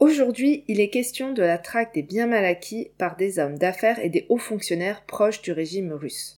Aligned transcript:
Aujourd'hui, 0.00 0.64
il 0.68 0.78
est 0.78 0.90
question 0.90 1.32
de 1.32 1.42
la 1.42 1.58
traque 1.58 1.92
des 1.92 2.04
biens 2.04 2.28
mal 2.28 2.44
acquis 2.44 2.92
par 2.98 3.16
des 3.16 3.40
hommes 3.40 3.58
d'affaires 3.58 3.98
et 3.98 4.08
des 4.08 4.26
hauts 4.28 4.38
fonctionnaires 4.38 5.04
proches 5.06 5.42
du 5.42 5.50
régime 5.50 5.92
russe. 5.92 6.36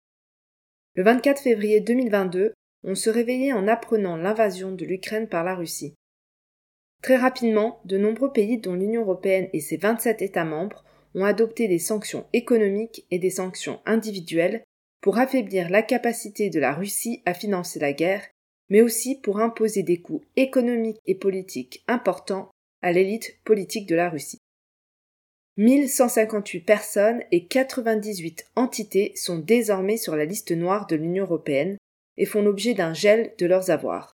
Le 0.95 1.03
24 1.03 1.43
février 1.43 1.80
2022, 1.80 2.52
on 2.85 2.95
se 2.95 3.11
réveillait 3.11 3.52
en 3.52 3.66
apprenant 3.66 4.16
l'invasion 4.16 4.71
de 4.71 4.85
l'Ukraine 4.85 5.29
par 5.29 5.43
la 5.43 5.57
Russie. 5.57 5.95
Très 7.02 7.16
rapidement, 7.16 7.80
de 7.85 7.99
nombreux 7.99 8.33
pays 8.33 8.59
dont 8.59 8.75
l'Union 8.75 9.02
européenne 9.02 9.49
et 9.52 9.61
ses 9.61 9.77
27 9.77 10.23
États 10.23 10.45
membres 10.45 10.85
ont 11.16 11.25
adopté 11.25 11.66
des 11.66 11.80
sanctions 11.80 12.27
économiques 12.33 13.07
et 13.11 13.19
des 13.19 13.30
sanctions 13.30 13.80
individuelles 13.87 14.63
pour 15.01 15.19
affaiblir 15.19 15.69
la 15.69 15.83
capacité 15.83 16.49
de 16.49 16.61
la 16.61 16.75
Russie 16.75 17.23
à 17.25 17.35
financer 17.35 17.80
la 17.80 17.93
guerre, 17.93 18.25
mais 18.69 18.83
aussi 18.83 19.21
pour 19.21 19.41
imposer 19.41 19.83
des 19.83 20.01
coûts 20.01 20.23
économiques 20.37 21.01
et 21.07 21.16
politiques 21.16 21.82
importants 21.88 22.51
à 22.82 22.93
l'élite 22.93 23.38
politique 23.45 23.88
de 23.88 23.95
la 23.95 24.09
Russie. 24.09 24.38
1158 25.57 26.60
personnes 26.60 27.23
et 27.32 27.46
98 27.46 28.46
entités 28.54 29.12
sont 29.16 29.38
désormais 29.38 29.96
sur 29.96 30.15
la 30.15 30.24
liste 30.24 30.52
noire 30.52 30.87
de 30.87 30.95
l'Union 30.95 31.24
européenne 31.24 31.76
et 32.16 32.26
font 32.26 32.43
l'objet 32.43 32.74
d'un 32.74 32.95
gel 32.95 33.35
de 33.38 33.46
leurs 33.46 33.70
avoirs. 33.70 34.12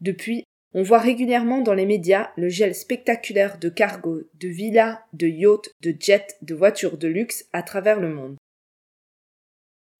Depuis, 0.00 0.44
on 0.74 0.82
voit 0.82 0.98
régulièrement 0.98 1.60
dans 1.60 1.72
les 1.72 1.86
médias 1.86 2.32
le 2.36 2.48
gel 2.48 2.74
spectaculaire 2.74 3.58
de 3.58 3.68
cargos, 3.68 4.24
de 4.34 4.48
villas, 4.48 4.98
de 5.12 5.26
yachts, 5.26 5.70
de 5.80 5.94
jets, 5.98 6.36
de 6.42 6.54
voitures 6.54 6.98
de 6.98 7.08
luxe 7.08 7.46
à 7.52 7.62
travers 7.62 8.00
le 8.00 8.12
monde. 8.12 8.36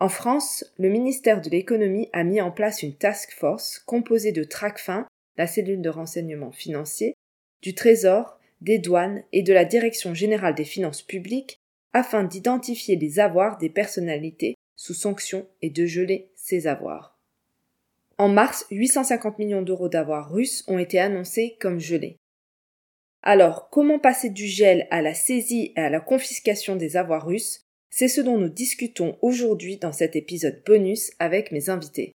En 0.01 0.09
France, 0.09 0.65
le 0.77 0.91
ministère 0.91 1.41
de 1.41 1.49
l'économie 1.49 2.11
a 2.13 2.25
mis 2.25 2.41
en 2.41 2.51
place 2.51 2.83
une 2.83 2.97
task 2.97 3.33
force 3.33 3.79
composée 3.87 4.33
de 4.33 4.43
TRACFIN 4.43 5.07
la 5.37 5.47
cellule 5.47 5.83
de 5.83 5.89
renseignement 5.89 6.53
financier, 6.53 7.15
du 7.63 7.75
Trésor, 7.75 8.39
des 8.61 8.79
douanes 8.79 9.23
et 9.33 9.43
de 9.43 9.53
la 9.53 9.65
Direction 9.65 10.15
générale 10.15 10.55
des 10.55 10.65
finances 10.65 11.03
publiques 11.03 11.59
afin 11.93 12.25
d'identifier 12.25 12.97
les 12.97 13.21
avoirs 13.21 13.59
des 13.59 13.71
personnalités 13.71 14.55
sous 14.77 14.95
sanction 14.95 15.47
et 15.63 15.71
de 15.71 15.87
geler 15.87 16.31
ces 16.35 16.67
avoirs. 16.67 17.19
En 18.19 18.29
mars, 18.29 18.67
850 18.71 19.39
millions 19.39 19.63
d'euros 19.63 19.89
d'avoirs 19.89 20.31
russes 20.31 20.65
ont 20.69 20.79
été 20.79 20.99
annoncés 20.99 21.57
comme 21.61 21.81
gelés. 21.81 22.17
Alors, 23.23 23.71
comment 23.71 23.99
passer 23.99 24.31
du 24.31 24.47
gel 24.47 24.87
à 24.91 25.03
la 25.03 25.15
saisie 25.15 25.73
et 25.77 25.81
à 25.81 25.91
la 25.91 26.01
confiscation 26.01 26.77
des 26.77 26.97
avoirs 26.97 27.27
russes? 27.27 27.63
C'est 27.91 28.09
ce 28.09 28.21
dont 28.21 28.39
nous 28.39 28.49
discutons 28.49 29.17
aujourd'hui 29.23 29.79
dans 29.79 29.93
cet 29.93 30.17
épisode 30.17 30.63
bonus 30.67 31.13
avec 31.19 31.53
mes 31.53 31.71
invités. 31.71 32.13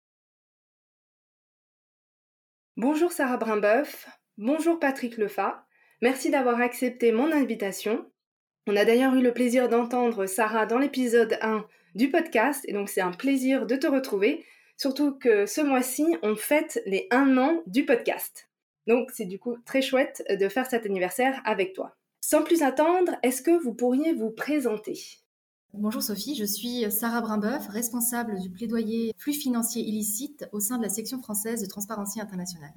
Bonjour 2.78 3.12
Sarah 3.12 3.38
Brimbeuf, 3.38 4.08
bonjour 4.38 4.80
Patrick 4.80 5.18
Lefa, 5.18 5.66
merci 6.04 6.30
d'avoir 6.30 6.62
accepté 6.62 7.12
mon 7.12 7.32
invitation. 7.32 8.06
On 8.68 8.76
a 8.76 8.86
d'ailleurs 8.86 9.16
eu 9.16 9.24
le 9.24 9.34
plaisir 9.34 9.68
d'entendre 9.68 10.28
Sarah 10.28 10.68
dans 10.68 10.78
l'épisode 10.78 11.40
1 11.42 11.66
du 11.96 12.12
podcast 12.12 12.64
et 12.68 12.74
donc 12.74 12.90
c'est 12.90 13.02
un 13.02 13.10
plaisir 13.10 13.66
de 13.66 13.76
te 13.76 13.88
retrouver, 13.88 14.46
surtout 14.78 15.18
que 15.18 15.48
ce 15.48 15.62
mois-ci 15.62 16.06
on 16.22 16.36
fête 16.36 16.80
les 16.86 17.08
1 17.10 17.40
an 17.40 17.64
du 17.66 17.84
podcast. 17.84 18.48
Donc 18.86 19.10
c'est 19.12 19.26
du 19.26 19.40
coup 19.40 19.58
très 19.66 19.82
chouette 19.82 20.24
de 20.30 20.48
faire 20.48 20.68
cet 20.68 20.86
anniversaire 20.86 21.42
avec 21.46 21.74
toi. 21.74 21.96
Sans 22.22 22.44
plus 22.44 22.62
attendre, 22.62 23.16
est-ce 23.24 23.42
que 23.42 23.60
vous 23.60 23.74
pourriez 23.74 24.14
vous 24.14 24.30
présenter? 24.30 25.00
Bonjour 25.74 26.02
Sophie, 26.02 26.36
je 26.36 26.46
suis 26.46 26.90
Sarah 26.92 27.22
Brimbeuf, 27.22 27.68
responsable 27.68 28.40
du 28.40 28.50
plaidoyer 28.50 29.14
flux 29.18 29.34
financiers 29.34 29.84
illicites 29.84 30.48
au 30.52 30.60
sein 30.60 30.78
de 30.78 30.84
la 30.84 30.90
section 30.90 31.22
française 31.22 31.62
de 31.62 31.68
Transparency 31.68 32.20
International. 32.20 32.72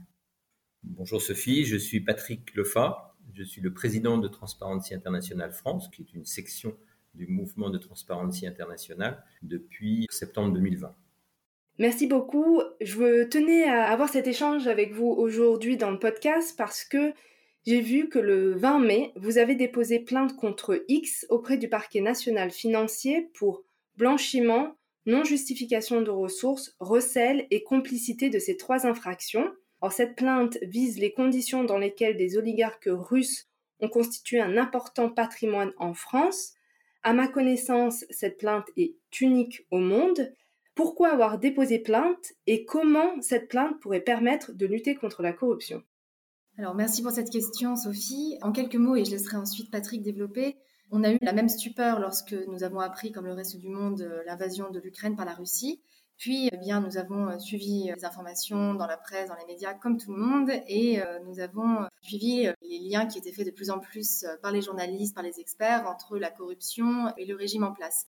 Bonjour 0.82 1.22
Sophie, 1.22 1.64
je 1.64 1.76
suis 1.76 2.00
Patrick 2.00 2.54
Lefa, 2.54 3.14
je 3.32 3.42
suis 3.42 3.62
le 3.62 3.72
président 3.72 4.18
de 4.18 4.28
Transparency 4.28 4.94
International 4.94 5.52
France, 5.52 5.88
qui 5.88 6.02
est 6.02 6.12
une 6.14 6.26
section 6.26 6.76
du 7.14 7.26
mouvement 7.26 7.70
de 7.70 7.78
Transparency 7.78 8.46
International 8.46 9.24
depuis 9.42 10.06
septembre 10.10 10.52
2020. 10.54 10.94
Merci 11.78 12.06
beaucoup. 12.06 12.60
Je 12.82 13.24
tenais 13.24 13.64
à 13.64 13.84
avoir 13.90 14.10
cet 14.10 14.26
échange 14.26 14.66
avec 14.66 14.92
vous 14.92 15.06
aujourd'hui 15.06 15.78
dans 15.78 15.90
le 15.90 15.98
podcast 15.98 16.54
parce 16.58 16.84
que 16.84 17.14
j'ai 17.66 17.82
vu 17.82 18.08
que 18.08 18.18
le 18.18 18.54
20 18.54 18.78
mai, 18.78 19.12
vous 19.16 19.36
avez 19.36 19.54
déposé 19.54 20.00
plainte 20.00 20.34
contre 20.36 20.82
X 20.88 21.26
auprès 21.28 21.58
du 21.58 21.68
parquet 21.68 22.00
national 22.00 22.50
financier 22.50 23.30
pour 23.34 23.64
blanchiment, 23.96 24.76
non-justification 25.04 26.00
de 26.00 26.10
ressources, 26.10 26.74
recel 26.80 27.46
et 27.50 27.62
complicité 27.62 28.30
de 28.30 28.38
ces 28.38 28.56
trois 28.56 28.86
infractions. 28.86 29.52
cette 29.90 30.16
plainte 30.16 30.56
vise 30.62 30.98
les 30.98 31.12
conditions 31.12 31.64
dans 31.64 31.76
lesquelles 31.76 32.16
des 32.16 32.38
oligarques 32.38 32.88
russes 32.88 33.46
ont 33.80 33.88
constitué 33.88 34.40
un 34.40 34.56
important 34.56 35.10
patrimoine 35.10 35.72
en 35.76 35.92
France. 35.92 36.54
À 37.02 37.12
ma 37.12 37.28
connaissance, 37.28 38.06
cette 38.08 38.38
plainte 38.38 38.68
est 38.78 38.94
unique 39.20 39.66
au 39.70 39.78
monde. 39.80 40.34
Pourquoi 40.74 41.10
avoir 41.10 41.38
déposé 41.38 41.78
plainte 41.78 42.32
et 42.46 42.64
comment 42.64 43.20
cette 43.20 43.48
plainte 43.48 43.78
pourrait 43.80 44.00
permettre 44.00 44.52
de 44.52 44.66
lutter 44.66 44.94
contre 44.94 45.22
la 45.22 45.34
corruption? 45.34 45.82
Merci 46.74 47.02
pour 47.02 47.12
cette 47.12 47.30
question, 47.30 47.76
Sophie. 47.76 48.38
En 48.42 48.52
quelques 48.52 48.76
mots, 48.76 48.96
et 48.96 49.04
je 49.04 49.10
laisserai 49.10 49.36
ensuite 49.36 49.70
Patrick 49.70 50.02
développer, 50.02 50.56
on 50.90 51.04
a 51.04 51.12
eu 51.12 51.18
la 51.22 51.32
même 51.32 51.48
stupeur 51.48 52.00
lorsque 52.00 52.34
nous 52.48 52.64
avons 52.64 52.80
appris, 52.80 53.12
comme 53.12 53.26
le 53.26 53.32
reste 53.32 53.56
du 53.56 53.68
monde, 53.68 54.08
l'invasion 54.26 54.70
de 54.70 54.80
l'Ukraine 54.80 55.16
par 55.16 55.24
la 55.24 55.34
Russie. 55.34 55.80
Puis, 56.18 56.50
eh 56.52 56.56
bien, 56.58 56.80
nous 56.80 56.98
avons 56.98 57.38
suivi 57.38 57.90
les 57.96 58.04
informations 58.04 58.74
dans 58.74 58.86
la 58.86 58.98
presse, 58.98 59.28
dans 59.28 59.36
les 59.36 59.46
médias, 59.46 59.72
comme 59.72 59.96
tout 59.96 60.12
le 60.12 60.20
monde, 60.20 60.50
et 60.68 61.00
euh, 61.00 61.18
nous 61.24 61.40
avons 61.40 61.86
suivi 62.02 62.48
les 62.62 62.78
liens 62.78 63.06
qui 63.06 63.18
étaient 63.18 63.32
faits 63.32 63.46
de 63.46 63.52
plus 63.52 63.70
en 63.70 63.78
plus 63.78 64.26
par 64.42 64.52
les 64.52 64.60
journalistes, 64.60 65.14
par 65.14 65.24
les 65.24 65.40
experts, 65.40 65.86
entre 65.88 66.18
la 66.18 66.30
corruption 66.30 67.12
et 67.16 67.24
le 67.24 67.36
régime 67.36 67.64
en 67.64 67.72
place. 67.72 68.06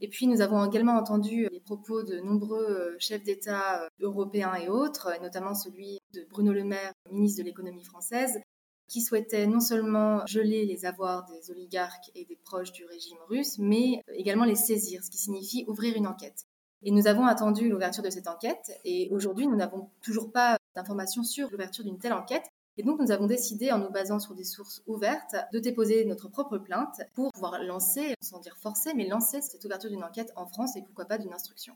Et 0.00 0.08
puis 0.08 0.26
nous 0.26 0.40
avons 0.40 0.64
également 0.64 0.96
entendu 0.96 1.48
les 1.50 1.60
propos 1.60 2.02
de 2.02 2.20
nombreux 2.20 2.64
euh, 2.64 2.96
chefs 2.98 3.24
d'État 3.24 3.82
euh, 3.82 3.88
européens 4.00 4.54
et 4.54 4.68
autres, 4.68 5.10
notamment 5.20 5.54
celui 5.54 5.98
de 6.14 6.24
Bruno 6.30 6.52
Le 6.52 6.64
Maire, 6.64 6.92
ministre 7.10 7.42
de 7.42 7.46
l'économie 7.46 7.84
française, 7.84 8.38
qui 8.86 9.00
souhaitait 9.00 9.46
non 9.46 9.60
seulement 9.60 10.24
geler 10.26 10.64
les 10.64 10.86
avoirs 10.86 11.26
des 11.26 11.50
oligarques 11.50 12.10
et 12.14 12.24
des 12.24 12.36
proches 12.36 12.72
du 12.72 12.84
régime 12.86 13.18
russe, 13.28 13.58
mais 13.58 14.02
également 14.14 14.44
les 14.44 14.54
saisir, 14.54 15.02
ce 15.04 15.10
qui 15.10 15.18
signifie 15.18 15.64
ouvrir 15.68 15.96
une 15.96 16.06
enquête. 16.06 16.46
Et 16.82 16.90
nous 16.90 17.06
avons 17.06 17.26
attendu 17.26 17.68
l'ouverture 17.68 18.04
de 18.04 18.10
cette 18.10 18.28
enquête, 18.28 18.72
et 18.84 19.08
aujourd'hui 19.10 19.46
nous 19.46 19.56
n'avons 19.56 19.90
toujours 20.00 20.32
pas 20.32 20.56
d'informations 20.74 21.24
sur 21.24 21.50
l'ouverture 21.50 21.84
d'une 21.84 21.98
telle 21.98 22.12
enquête, 22.12 22.46
et 22.78 22.84
donc, 22.84 23.00
nous 23.00 23.10
avons 23.10 23.26
décidé, 23.26 23.72
en 23.72 23.78
nous 23.78 23.90
basant 23.90 24.20
sur 24.20 24.36
des 24.36 24.44
sources 24.44 24.84
ouvertes, 24.86 25.34
de 25.52 25.58
déposer 25.58 26.04
notre 26.04 26.28
propre 26.28 26.58
plainte 26.58 27.00
pour 27.12 27.32
pouvoir 27.32 27.60
lancer, 27.64 28.14
sans 28.20 28.38
dire 28.38 28.56
forcer, 28.56 28.94
mais 28.94 29.08
lancer 29.08 29.40
cette 29.42 29.64
ouverture 29.64 29.90
d'une 29.90 30.04
enquête 30.04 30.32
en 30.36 30.46
France 30.46 30.76
et 30.76 30.82
pourquoi 30.82 31.06
pas 31.06 31.18
d'une 31.18 31.32
instruction. 31.32 31.74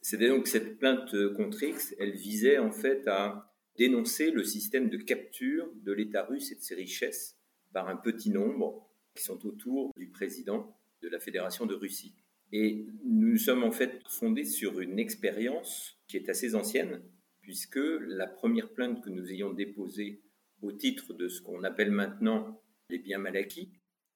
C'était 0.00 0.28
donc 0.28 0.48
cette 0.48 0.78
plainte 0.78 1.14
contre 1.36 1.62
X, 1.62 1.94
elle 1.98 2.12
visait 2.12 2.56
en 2.56 2.72
fait 2.72 3.06
à 3.08 3.52
dénoncer 3.76 4.30
le 4.30 4.42
système 4.42 4.88
de 4.88 4.96
capture 4.96 5.68
de 5.84 5.92
l'État 5.92 6.24
russe 6.24 6.50
et 6.50 6.54
de 6.54 6.62
ses 6.62 6.74
richesses 6.74 7.36
par 7.74 7.88
un 7.88 7.96
petit 7.96 8.30
nombre 8.30 8.88
qui 9.14 9.24
sont 9.24 9.44
autour 9.44 9.92
du 9.98 10.08
président 10.08 10.74
de 11.02 11.08
la 11.08 11.20
Fédération 11.20 11.66
de 11.66 11.74
Russie. 11.74 12.14
Et 12.52 12.86
nous 13.04 13.36
sommes 13.36 13.64
en 13.64 13.70
fait 13.70 14.00
fondés 14.08 14.44
sur 14.44 14.80
une 14.80 14.98
expérience 14.98 15.98
qui 16.06 16.16
est 16.16 16.30
assez 16.30 16.54
ancienne, 16.54 17.02
puisque 17.42 17.78
la 18.00 18.26
première 18.26 18.72
plainte 18.72 19.04
que 19.04 19.10
nous 19.10 19.30
ayons 19.30 19.52
déposée 19.52 20.22
au 20.62 20.72
titre 20.72 21.14
de 21.14 21.28
ce 21.28 21.40
qu'on 21.40 21.64
appelle 21.64 21.90
maintenant 21.90 22.60
les 22.90 22.98
biens 22.98 23.18
mal 23.18 23.36
acquis 23.36 23.70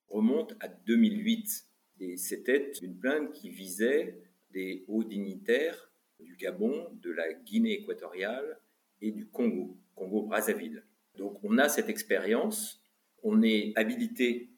remonte 0.09 0.55
à 0.61 0.69
2008. 0.69 1.67
Et 2.00 2.17
c'était 2.17 2.73
une 2.83 2.99
plainte 2.99 3.33
qui 3.33 3.50
visait 3.50 4.23
des 4.50 4.85
hauts 4.89 5.05
dignitaires 5.05 5.91
du 6.21 6.37
Gabon, 6.37 6.89
de 7.03 7.11
la 7.11 7.33
Guinée 7.33 7.81
équatoriale 7.81 8.59
et 9.00 9.11
du 9.11 9.27
Congo, 9.27 9.77
Congo-Brazzaville. 9.94 10.85
Donc 11.17 11.39
on 11.43 11.59
a 11.59 11.69
cette 11.69 11.89
expérience, 11.89 12.83
on 13.23 13.43
est 13.43 13.73
habilité 13.77 14.50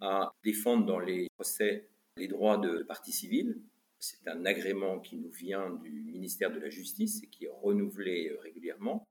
à 0.00 0.32
défendre 0.42 0.86
dans 0.86 0.98
les 0.98 1.28
procès 1.34 1.88
les 2.16 2.28
droits 2.28 2.58
de 2.58 2.82
partie 2.82 3.12
civile. 3.12 3.60
C'est 3.98 4.26
un 4.28 4.44
agrément 4.46 4.98
qui 4.98 5.16
nous 5.16 5.30
vient 5.30 5.70
du 5.70 5.90
ministère 5.90 6.50
de 6.50 6.58
la 6.58 6.70
Justice 6.70 7.22
et 7.22 7.26
qui 7.26 7.44
est 7.44 7.52
renouvelé 7.62 8.34
régulièrement. 8.40 9.06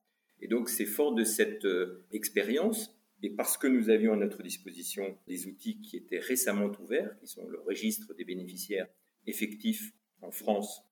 Donc 0.50 0.68
c'est 0.68 0.88
fort 0.88 1.14
de 1.14 1.24
cette 1.24 1.66
euh, 1.66 2.04
expérience. 2.12 2.96
Et 3.22 3.30
parce 3.30 3.58
que 3.58 3.68
nous 3.68 3.90
avions 3.90 4.14
à 4.14 4.16
notre 4.16 4.42
disposition 4.42 5.18
des 5.28 5.46
outils 5.46 5.80
qui 5.82 5.98
étaient 5.98 6.20
récemment 6.20 6.72
ouverts, 6.82 7.16
qui 7.20 7.28
sont 7.28 7.48
le 7.48 7.60
registre 7.60 8.14
des 8.14 8.26
bénéficiaires 8.26 8.88
effectifs 9.28 9.94
en 10.22 10.32
France 10.32 10.84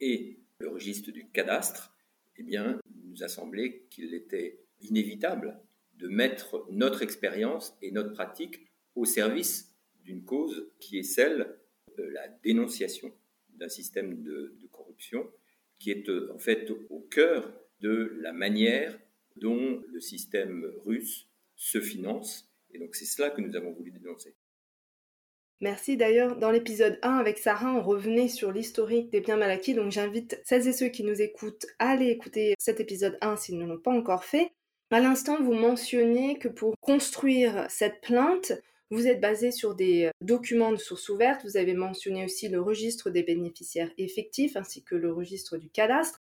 et 0.00 0.38
le 0.58 0.68
registre 0.68 1.10
du 1.10 1.28
cadastre, 1.28 1.94
eh 2.36 2.44
bien, 2.44 2.80
il 2.88 3.10
nous 3.10 3.22
a 3.24 3.28
semblé 3.28 3.86
qu'il 3.90 4.14
était 4.14 4.60
inévitable 4.80 5.60
de 5.94 6.08
mettre 6.08 6.64
notre 6.70 7.02
expérience 7.02 7.76
et 7.82 7.90
notre 7.90 8.12
pratique 8.12 8.66
au 8.94 9.04
service 9.04 9.74
d'une 10.04 10.24
cause 10.24 10.70
qui 10.78 10.98
est 10.98 11.02
celle 11.02 11.58
de 11.98 12.04
la 12.04 12.28
dénonciation 12.28 13.12
d'un 13.50 13.68
système 13.68 14.22
de, 14.22 14.56
de, 14.60 14.66
corruption 14.68 15.28
qui 15.78 15.90
est 15.90 16.08
en 16.30 16.38
fait 16.38 16.70
au 16.90 17.00
cœur 17.00 17.52
de 17.80 18.16
la 18.20 18.32
manière 18.32 18.98
dont 19.36 19.82
le 19.88 20.00
système 20.00 20.70
russe 20.84 21.28
se 21.56 21.80
finance. 21.80 22.50
Et 22.70 22.78
donc 22.78 22.94
c'est 22.94 23.04
cela 23.04 23.30
que 23.30 23.40
nous 23.40 23.54
avons 23.56 23.72
voulu 23.72 23.90
dénoncer. 23.90 24.34
Merci 25.60 25.96
d'ailleurs. 25.96 26.36
Dans 26.36 26.50
l'épisode 26.50 26.98
1 27.02 27.18
avec 27.18 27.38
Sarah, 27.38 27.72
on 27.72 27.82
revenait 27.82 28.28
sur 28.28 28.50
l'historique 28.50 29.10
des 29.10 29.20
biens 29.20 29.36
mal 29.36 29.50
acquis. 29.50 29.74
Donc 29.74 29.92
j'invite 29.92 30.40
celles 30.44 30.66
et 30.66 30.72
ceux 30.72 30.88
qui 30.88 31.04
nous 31.04 31.22
écoutent 31.22 31.66
à 31.78 31.90
aller 31.90 32.08
écouter 32.08 32.54
cet 32.58 32.80
épisode 32.80 33.16
1 33.20 33.36
s'ils 33.36 33.58
ne 33.58 33.66
l'ont 33.66 33.78
pas 33.78 33.92
encore 33.92 34.24
fait. 34.24 34.50
À 34.90 35.00
l'instant, 35.00 35.40
vous 35.40 35.54
mentionniez 35.54 36.38
que 36.38 36.48
pour 36.48 36.74
construire 36.80 37.66
cette 37.70 38.00
plainte, 38.00 38.52
vous 38.90 39.06
êtes 39.06 39.20
basé 39.20 39.52
sur 39.52 39.74
des 39.74 40.10
documents 40.20 40.72
de 40.72 40.76
source 40.76 41.08
ouverte. 41.08 41.44
Vous 41.44 41.56
avez 41.56 41.74
mentionné 41.74 42.24
aussi 42.24 42.48
le 42.48 42.60
registre 42.60 43.08
des 43.08 43.22
bénéficiaires 43.22 43.90
effectifs 43.96 44.56
ainsi 44.56 44.82
que 44.82 44.94
le 44.96 45.12
registre 45.12 45.56
du 45.56 45.70
cadastre. 45.70 46.20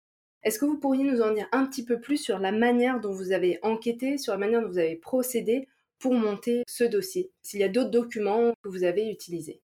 Est-ce 0.45 0.59
que 0.59 0.65
vous 0.65 0.77
pourriez 0.77 1.03
nous 1.03 1.21
en 1.21 1.33
dire 1.33 1.47
un 1.51 1.65
petit 1.65 1.83
peu 1.83 1.99
plus 1.99 2.17
sur 2.17 2.37
la 2.37 2.51
manière 2.51 3.01
dont 3.01 3.11
vous 3.11 3.31
avez 3.31 3.57
enquêté, 3.63 4.19
sur 4.19 4.31
la 4.31 4.37
manière 4.37 4.61
dont 4.61 4.67
vous 4.69 4.77
avez 4.77 4.95
procédé 4.95 5.67
pour 5.97 6.13
monter 6.13 6.61
ce 6.67 6.83
dossier 6.83 7.31
S'il 7.41 7.61
y 7.61 7.63
a 7.63 7.67
d'autres 7.67 7.89
documents 7.89 8.53
que 8.61 8.69
vous 8.69 8.83
avez 8.83 9.09
utilisés? 9.09 9.63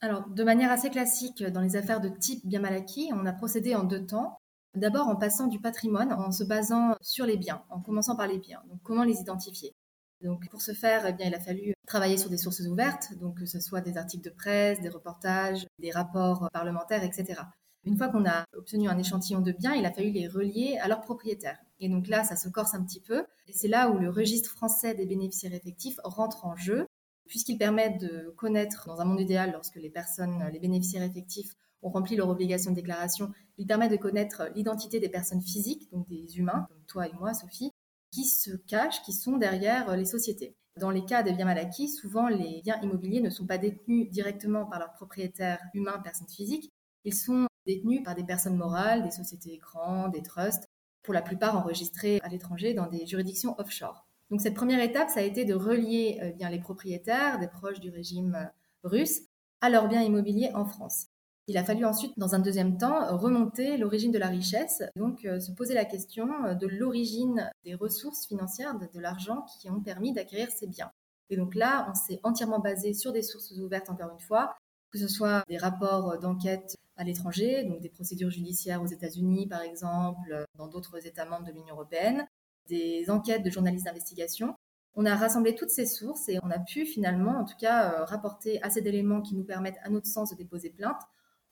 Alors, 0.00 0.28
de 0.28 0.42
manière 0.42 0.72
assez 0.72 0.90
classique, 0.90 1.44
dans 1.44 1.60
les 1.60 1.76
affaires 1.76 2.00
de 2.00 2.08
type 2.08 2.44
bien 2.44 2.58
mal 2.58 2.74
acquis, 2.74 3.12
on 3.14 3.24
a 3.24 3.32
procédé 3.32 3.76
en 3.76 3.84
deux 3.84 4.04
temps. 4.04 4.36
D'abord 4.74 5.06
en 5.06 5.14
passant 5.14 5.46
du 5.46 5.60
patrimoine, 5.60 6.12
en 6.12 6.32
se 6.32 6.42
basant 6.42 6.96
sur 7.00 7.24
les 7.24 7.36
biens, 7.36 7.62
en 7.70 7.80
commençant 7.80 8.16
par 8.16 8.26
les 8.26 8.38
biens. 8.38 8.62
Donc, 8.68 8.80
comment 8.82 9.04
les 9.04 9.20
identifier 9.20 9.76
donc, 10.22 10.48
pour 10.48 10.62
ce 10.62 10.72
faire, 10.72 11.04
eh 11.06 11.14
il 11.22 11.34
a 11.34 11.40
fallu 11.40 11.74
travailler 11.86 12.16
sur 12.16 12.30
des 12.30 12.38
sources 12.38 12.60
ouvertes, 12.60 13.12
donc 13.20 13.40
que 13.40 13.46
ce 13.46 13.60
soit 13.60 13.82
des 13.82 13.98
articles 13.98 14.24
de 14.24 14.34
presse, 14.34 14.80
des 14.80 14.88
reportages, 14.88 15.66
des 15.78 15.90
rapports 15.90 16.48
parlementaires, 16.50 17.04
etc. 17.04 17.42
Une 17.86 17.98
fois 17.98 18.08
qu'on 18.08 18.24
a 18.24 18.44
obtenu 18.56 18.88
un 18.88 18.96
échantillon 18.98 19.40
de 19.40 19.52
biens, 19.52 19.74
il 19.74 19.84
a 19.84 19.92
fallu 19.92 20.10
les 20.10 20.26
relier 20.26 20.78
à 20.80 20.88
leurs 20.88 21.02
propriétaires. 21.02 21.58
Et 21.80 21.88
donc 21.88 22.08
là, 22.08 22.24
ça 22.24 22.36
se 22.36 22.48
corse 22.48 22.74
un 22.74 22.82
petit 22.82 23.00
peu. 23.00 23.26
Et 23.46 23.52
c'est 23.52 23.68
là 23.68 23.90
où 23.90 23.98
le 23.98 24.08
registre 24.08 24.50
français 24.50 24.94
des 24.94 25.04
bénéficiaires 25.04 25.52
effectifs 25.52 26.00
rentre 26.02 26.46
en 26.46 26.56
jeu, 26.56 26.86
puisqu'il 27.26 27.58
permet 27.58 27.90
de 27.90 28.32
connaître, 28.36 28.86
dans 28.86 29.00
un 29.00 29.04
monde 29.04 29.20
idéal, 29.20 29.52
lorsque 29.52 29.76
les 29.76 29.90
personnes, 29.90 30.48
les 30.52 30.58
bénéficiaires 30.58 31.02
effectifs 31.02 31.54
ont 31.82 31.90
rempli 31.90 32.16
leur 32.16 32.30
obligation 32.30 32.70
de 32.70 32.76
déclaration, 32.76 33.30
il 33.58 33.66
permet 33.66 33.88
de 33.88 33.96
connaître 33.96 34.50
l'identité 34.54 34.98
des 34.98 35.10
personnes 35.10 35.42
physiques, 35.42 35.90
donc 35.92 36.08
des 36.08 36.38
humains, 36.38 36.66
comme 36.68 36.82
toi 36.86 37.06
et 37.06 37.12
moi, 37.12 37.34
Sophie, 37.34 37.70
qui 38.10 38.24
se 38.24 38.52
cachent, 38.52 39.02
qui 39.02 39.12
sont 39.12 39.36
derrière 39.36 39.94
les 39.94 40.06
sociétés. 40.06 40.56
Dans 40.80 40.90
les 40.90 41.04
cas 41.04 41.22
des 41.22 41.32
biens 41.32 41.44
mal 41.44 41.58
acquis, 41.58 41.88
souvent 41.88 42.28
les 42.28 42.62
biens 42.64 42.80
immobiliers 42.80 43.20
ne 43.20 43.30
sont 43.30 43.46
pas 43.46 43.58
détenus 43.58 44.10
directement 44.10 44.64
par 44.64 44.78
leurs 44.78 44.92
propriétaires 44.94 45.60
humains, 45.74 45.98
personnes 46.02 46.28
physiques, 46.28 46.72
ils 47.04 47.14
sont 47.14 47.46
détenus 47.66 48.02
par 48.02 48.14
des 48.14 48.24
personnes 48.24 48.56
morales, 48.56 49.02
des 49.02 49.10
sociétés 49.10 49.52
écrans, 49.52 50.08
des 50.08 50.22
trusts, 50.22 50.68
pour 51.02 51.14
la 51.14 51.22
plupart 51.22 51.56
enregistrés 51.56 52.20
à 52.22 52.28
l'étranger 52.28 52.74
dans 52.74 52.86
des 52.86 53.06
juridictions 53.06 53.54
offshore. 53.58 54.06
Donc 54.30 54.40
cette 54.40 54.54
première 54.54 54.80
étape, 54.80 55.10
ça 55.10 55.20
a 55.20 55.22
été 55.22 55.44
de 55.44 55.54
relier 55.54 56.18
euh, 56.22 56.32
bien 56.32 56.50
les 56.50 56.58
propriétaires, 56.58 57.38
des 57.38 57.46
proches 57.46 57.80
du 57.80 57.90
régime 57.90 58.34
euh, 58.34 58.88
russe, 58.88 59.20
à 59.60 59.70
leurs 59.70 59.86
biens 59.86 60.02
immobiliers 60.02 60.50
en 60.54 60.64
France. 60.64 61.06
Il 61.46 61.58
a 61.58 61.64
fallu 61.64 61.84
ensuite, 61.84 62.18
dans 62.18 62.34
un 62.34 62.38
deuxième 62.38 62.78
temps, 62.78 63.14
remonter 63.18 63.76
l'origine 63.76 64.12
de 64.12 64.18
la 64.18 64.28
richesse, 64.28 64.82
donc 64.96 65.26
euh, 65.26 65.40
se 65.40 65.52
poser 65.52 65.74
la 65.74 65.84
question 65.84 66.26
de 66.54 66.66
l'origine 66.66 67.50
des 67.64 67.74
ressources 67.74 68.26
financières, 68.26 68.78
de, 68.78 68.88
de 68.92 69.00
l'argent 69.00 69.44
qui 69.60 69.70
ont 69.70 69.80
permis 69.80 70.14
d'acquérir 70.14 70.50
ces 70.50 70.66
biens. 70.66 70.90
Et 71.28 71.36
donc 71.36 71.54
là, 71.54 71.86
on 71.90 71.94
s'est 71.94 72.20
entièrement 72.22 72.60
basé 72.60 72.94
sur 72.94 73.12
des 73.12 73.22
sources 73.22 73.52
ouvertes, 73.52 73.90
encore 73.90 74.10
une 74.10 74.20
fois, 74.20 74.56
que 74.94 75.00
ce 75.00 75.08
soit 75.08 75.42
des 75.48 75.58
rapports 75.58 76.20
d'enquête 76.20 76.76
à 76.96 77.02
l'étranger, 77.02 77.64
donc 77.64 77.80
des 77.80 77.88
procédures 77.88 78.30
judiciaires 78.30 78.80
aux 78.80 78.86
États-Unis 78.86 79.48
par 79.48 79.62
exemple, 79.62 80.46
dans 80.56 80.68
d'autres 80.68 81.04
États 81.04 81.24
membres 81.24 81.44
de 81.44 81.50
l'Union 81.50 81.74
européenne, 81.74 82.24
des 82.68 83.10
enquêtes 83.10 83.42
de 83.42 83.50
journalistes 83.50 83.86
d'investigation. 83.86 84.54
On 84.94 85.04
a 85.04 85.16
rassemblé 85.16 85.56
toutes 85.56 85.70
ces 85.70 85.86
sources 85.86 86.28
et 86.28 86.38
on 86.44 86.50
a 86.52 86.60
pu 86.60 86.86
finalement, 86.86 87.40
en 87.40 87.44
tout 87.44 87.56
cas, 87.58 87.92
euh, 87.92 88.04
rapporter 88.04 88.62
assez 88.62 88.82
d'éléments 88.82 89.20
qui 89.20 89.34
nous 89.34 89.42
permettent, 89.42 89.80
à 89.82 89.90
notre 89.90 90.06
sens, 90.06 90.30
de 90.30 90.36
déposer 90.36 90.70
plainte 90.70 91.02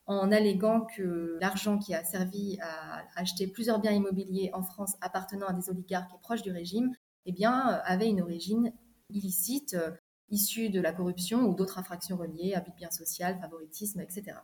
en 0.07 0.31
alléguant 0.31 0.83
que 0.83 1.39
l'argent 1.41 1.79
qui 1.79 1.95
a 1.95 2.05
servi 2.05 2.59
à 2.61 3.03
acheter 3.17 3.49
plusieurs 3.49 3.81
biens 3.81 3.91
immobiliers 3.91 4.51
en 4.53 4.63
France 4.63 4.95
appartenant 5.01 5.49
à 5.49 5.53
des 5.53 5.69
oligarques 5.69 6.13
et 6.15 6.19
proches 6.21 6.43
du 6.43 6.53
régime, 6.53 6.93
eh 7.27 7.33
bien, 7.33 7.73
euh, 7.73 7.81
avait 7.85 8.09
une 8.09 8.23
origine 8.23 8.73
illicite, 9.11 9.75
euh, 9.75 9.91
issus 10.33 10.71
de 10.71 10.81
la 10.81 10.93
corruption 10.93 11.45
ou 11.45 11.55
d'autres 11.55 11.79
infractions 11.79 12.17
reliées, 12.17 12.55
abus 12.55 12.73
de 12.73 12.77
biens 12.77 12.91
social, 12.91 13.39
favoritisme, 13.41 14.01
etc. 14.01 14.39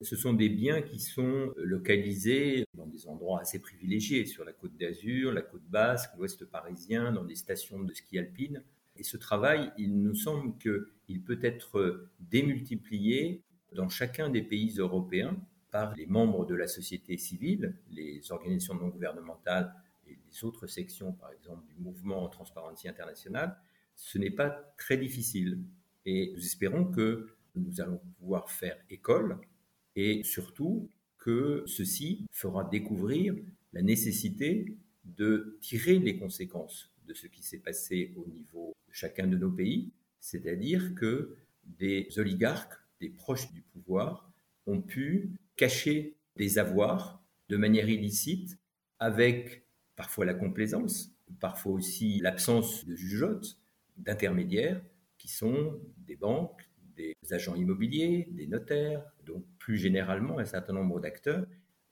Ce 0.00 0.16
sont 0.16 0.32
des 0.32 0.48
biens 0.48 0.82
qui 0.82 0.98
sont 0.98 1.52
localisés 1.56 2.64
dans 2.74 2.86
des 2.86 3.06
endroits 3.06 3.40
assez 3.40 3.60
privilégiés, 3.60 4.26
sur 4.26 4.44
la 4.44 4.52
côte 4.52 4.76
d'Azur, 4.76 5.30
la 5.30 5.42
côte 5.42 5.64
basque, 5.68 6.10
l'ouest 6.16 6.44
parisien, 6.44 7.12
dans 7.12 7.24
des 7.24 7.36
stations 7.36 7.80
de 7.80 7.94
ski 7.94 8.18
alpine. 8.18 8.64
Et 8.96 9.04
ce 9.04 9.16
travail, 9.16 9.70
il 9.78 10.02
nous 10.02 10.16
semble 10.16 10.58
qu'il 10.58 11.22
peut 11.22 11.38
être 11.42 12.08
démultiplié 12.18 13.44
dans 13.72 13.88
chacun 13.88 14.28
des 14.28 14.42
pays 14.42 14.74
européens 14.78 15.36
par 15.70 15.94
les 15.94 16.06
membres 16.06 16.44
de 16.44 16.54
la 16.54 16.66
société 16.66 17.16
civile, 17.16 17.76
les 17.90 18.32
organisations 18.32 18.74
non 18.74 18.88
gouvernementales 18.88 19.72
et 20.06 20.18
les 20.26 20.44
autres 20.44 20.66
sections, 20.66 21.12
par 21.12 21.30
exemple, 21.32 21.64
du 21.66 21.76
mouvement 21.76 22.28
Transparency 22.28 22.88
International, 22.88 23.56
ce 23.96 24.18
n'est 24.18 24.30
pas 24.30 24.50
très 24.78 24.96
difficile. 24.96 25.58
Et 26.04 26.32
nous 26.34 26.44
espérons 26.44 26.84
que 26.84 27.28
nous 27.54 27.80
allons 27.80 28.00
pouvoir 28.18 28.50
faire 28.50 28.76
école 28.90 29.38
et 29.94 30.22
surtout 30.24 30.88
que 31.18 31.62
ceci 31.66 32.26
fera 32.30 32.64
découvrir 32.64 33.34
la 33.72 33.82
nécessité 33.82 34.76
de 35.04 35.58
tirer 35.60 35.98
les 35.98 36.18
conséquences 36.18 36.90
de 37.06 37.14
ce 37.14 37.26
qui 37.26 37.42
s'est 37.42 37.58
passé 37.58 38.12
au 38.16 38.26
niveau 38.28 38.74
de 38.88 38.92
chacun 38.92 39.26
de 39.26 39.36
nos 39.36 39.50
pays, 39.50 39.92
c'est-à-dire 40.20 40.94
que 40.94 41.36
des 41.64 42.08
oligarques, 42.16 42.74
des 43.00 43.10
proches 43.10 43.52
du 43.52 43.62
pouvoir, 43.62 44.32
ont 44.66 44.80
pu 44.80 45.30
cacher 45.56 46.16
des 46.36 46.58
avoirs 46.58 47.22
de 47.48 47.56
manière 47.56 47.88
illicite 47.88 48.58
avec 48.98 49.64
parfois 49.96 50.24
la 50.24 50.34
complaisance, 50.34 51.12
parfois 51.40 51.72
aussi 51.72 52.20
l'absence 52.20 52.84
de 52.86 52.94
jugeote, 52.94 53.58
d'intermédiaires 54.02 54.80
qui 55.18 55.28
sont 55.28 55.80
des 55.98 56.16
banques, 56.16 56.68
des 56.96 57.14
agents 57.30 57.54
immobiliers, 57.54 58.28
des 58.32 58.46
notaires, 58.46 59.02
donc 59.24 59.44
plus 59.58 59.76
généralement 59.76 60.38
un 60.38 60.44
certain 60.44 60.72
nombre 60.72 61.00
d'acteurs. 61.00 61.46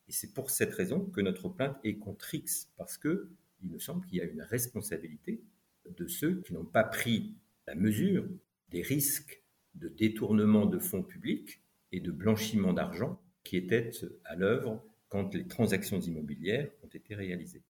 Et 0.08 0.12
c'est 0.12 0.34
pour 0.34 0.50
cette 0.50 0.74
raison 0.74 1.00
que 1.06 1.20
notre 1.20 1.48
plainte 1.48 1.78
est 1.84 1.98
contre 1.98 2.34
X, 2.34 2.70
parce 2.76 2.98
que 2.98 3.30
il 3.62 3.70
me 3.70 3.78
semble 3.78 4.04
qu'il 4.06 4.18
y 4.18 4.20
a 4.20 4.24
une 4.24 4.42
responsabilité 4.42 5.42
de 5.88 6.06
ceux 6.06 6.40
qui 6.42 6.54
n'ont 6.54 6.64
pas 6.64 6.84
pris 6.84 7.34
la 7.66 7.74
mesure 7.74 8.26
des 8.70 8.82
risques 8.82 9.42
de 9.74 9.88
détournement 9.88 10.66
de 10.66 10.78
fonds 10.78 11.02
publics 11.02 11.60
et 11.92 12.00
de 12.00 12.10
blanchiment 12.10 12.72
d'argent 12.72 13.20
qui 13.44 13.56
étaient 13.56 13.90
à 14.24 14.34
l'œuvre 14.34 14.82
quand 15.08 15.34
les 15.34 15.46
transactions 15.46 16.00
immobilières 16.00 16.70
ont 16.82 16.88
été 16.88 17.14
réalisées. 17.14 17.62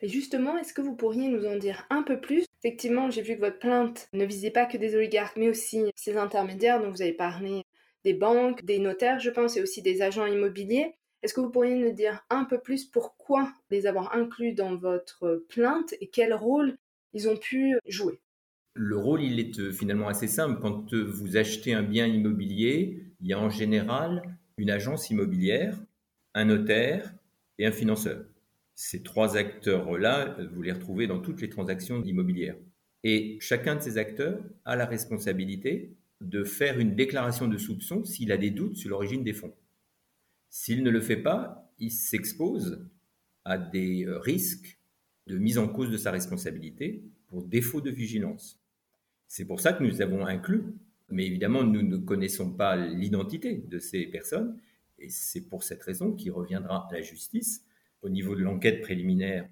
Et 0.00 0.08
justement, 0.08 0.56
est-ce 0.58 0.74
que 0.74 0.80
vous 0.80 0.96
pourriez 0.96 1.28
nous 1.28 1.44
en 1.46 1.56
dire 1.56 1.86
un 1.90 2.02
peu 2.02 2.20
plus 2.20 2.46
Effectivement, 2.64 3.10
j'ai 3.10 3.22
vu 3.22 3.34
que 3.34 3.40
votre 3.40 3.58
plainte 3.58 4.08
ne 4.12 4.24
visait 4.24 4.52
pas 4.52 4.66
que 4.66 4.76
des 4.76 4.94
oligarques, 4.94 5.36
mais 5.36 5.48
aussi 5.48 5.82
ces 5.96 6.16
intermédiaires 6.16 6.80
dont 6.80 6.90
vous 6.90 7.02
avez 7.02 7.12
parlé, 7.12 7.64
des 8.04 8.14
banques, 8.14 8.64
des 8.64 8.78
notaires, 8.78 9.18
je 9.18 9.30
pense, 9.30 9.56
et 9.56 9.62
aussi 9.62 9.82
des 9.82 10.00
agents 10.00 10.26
immobiliers. 10.26 10.94
Est-ce 11.22 11.34
que 11.34 11.40
vous 11.40 11.50
pourriez 11.50 11.74
nous 11.74 11.90
dire 11.90 12.24
un 12.30 12.44
peu 12.44 12.60
plus 12.60 12.84
pourquoi 12.84 13.52
les 13.70 13.86
avoir 13.86 14.14
inclus 14.14 14.52
dans 14.52 14.76
votre 14.76 15.44
plainte 15.48 15.94
et 16.00 16.06
quel 16.06 16.34
rôle 16.34 16.76
ils 17.14 17.28
ont 17.28 17.36
pu 17.36 17.78
jouer? 17.88 18.20
Le 18.74 18.96
rôle, 18.96 19.22
il 19.22 19.40
est 19.40 19.58
euh, 19.58 19.72
finalement 19.72 20.08
assez 20.08 20.28
simple. 20.28 20.60
Quand 20.60 20.94
euh, 20.94 21.02
vous 21.02 21.36
achetez 21.36 21.74
un 21.74 21.82
bien 21.82 22.06
immobilier, 22.06 23.04
il 23.20 23.26
y 23.26 23.32
a 23.32 23.40
en 23.40 23.50
général 23.50 24.22
une 24.56 24.70
agence 24.70 25.10
immobilière, 25.10 25.76
un 26.34 26.44
notaire 26.44 27.12
et 27.58 27.66
un 27.66 27.72
financeur. 27.72 28.24
Ces 28.84 29.04
trois 29.04 29.36
acteurs-là, 29.36 30.36
vous 30.52 30.60
les 30.60 30.72
retrouvez 30.72 31.06
dans 31.06 31.20
toutes 31.20 31.40
les 31.40 31.48
transactions 31.48 32.02
immobilières. 32.02 32.56
Et 33.04 33.38
chacun 33.40 33.76
de 33.76 33.80
ces 33.80 33.96
acteurs 33.96 34.42
a 34.64 34.74
la 34.74 34.86
responsabilité 34.86 35.94
de 36.20 36.42
faire 36.42 36.80
une 36.80 36.96
déclaration 36.96 37.46
de 37.46 37.56
soupçon 37.58 38.04
s'il 38.04 38.32
a 38.32 38.36
des 38.36 38.50
doutes 38.50 38.74
sur 38.74 38.90
l'origine 38.90 39.22
des 39.22 39.34
fonds. 39.34 39.54
S'il 40.50 40.82
ne 40.82 40.90
le 40.90 41.00
fait 41.00 41.16
pas, 41.16 41.72
il 41.78 41.92
s'expose 41.92 42.84
à 43.44 43.56
des 43.56 44.04
risques 44.08 44.80
de 45.28 45.38
mise 45.38 45.58
en 45.58 45.68
cause 45.68 45.92
de 45.92 45.96
sa 45.96 46.10
responsabilité 46.10 47.04
pour 47.28 47.44
défaut 47.44 47.82
de 47.82 47.90
vigilance. 47.90 48.60
C'est 49.28 49.44
pour 49.44 49.60
ça 49.60 49.74
que 49.74 49.84
nous 49.84 50.02
avons 50.02 50.26
inclus, 50.26 50.64
mais 51.08 51.24
évidemment, 51.24 51.62
nous 51.62 51.82
ne 51.82 51.98
connaissons 51.98 52.50
pas 52.50 52.74
l'identité 52.74 53.58
de 53.58 53.78
ces 53.78 54.06
personnes, 54.06 54.58
et 54.98 55.08
c'est 55.08 55.48
pour 55.48 55.62
cette 55.62 55.84
raison 55.84 56.14
qu'il 56.14 56.32
reviendra 56.32 56.88
à 56.90 56.94
la 56.94 57.00
justice 57.00 57.64
au 58.02 58.08
niveau 58.08 58.34
de 58.34 58.42
l'enquête 58.42 58.80
préliminaire 58.80 59.48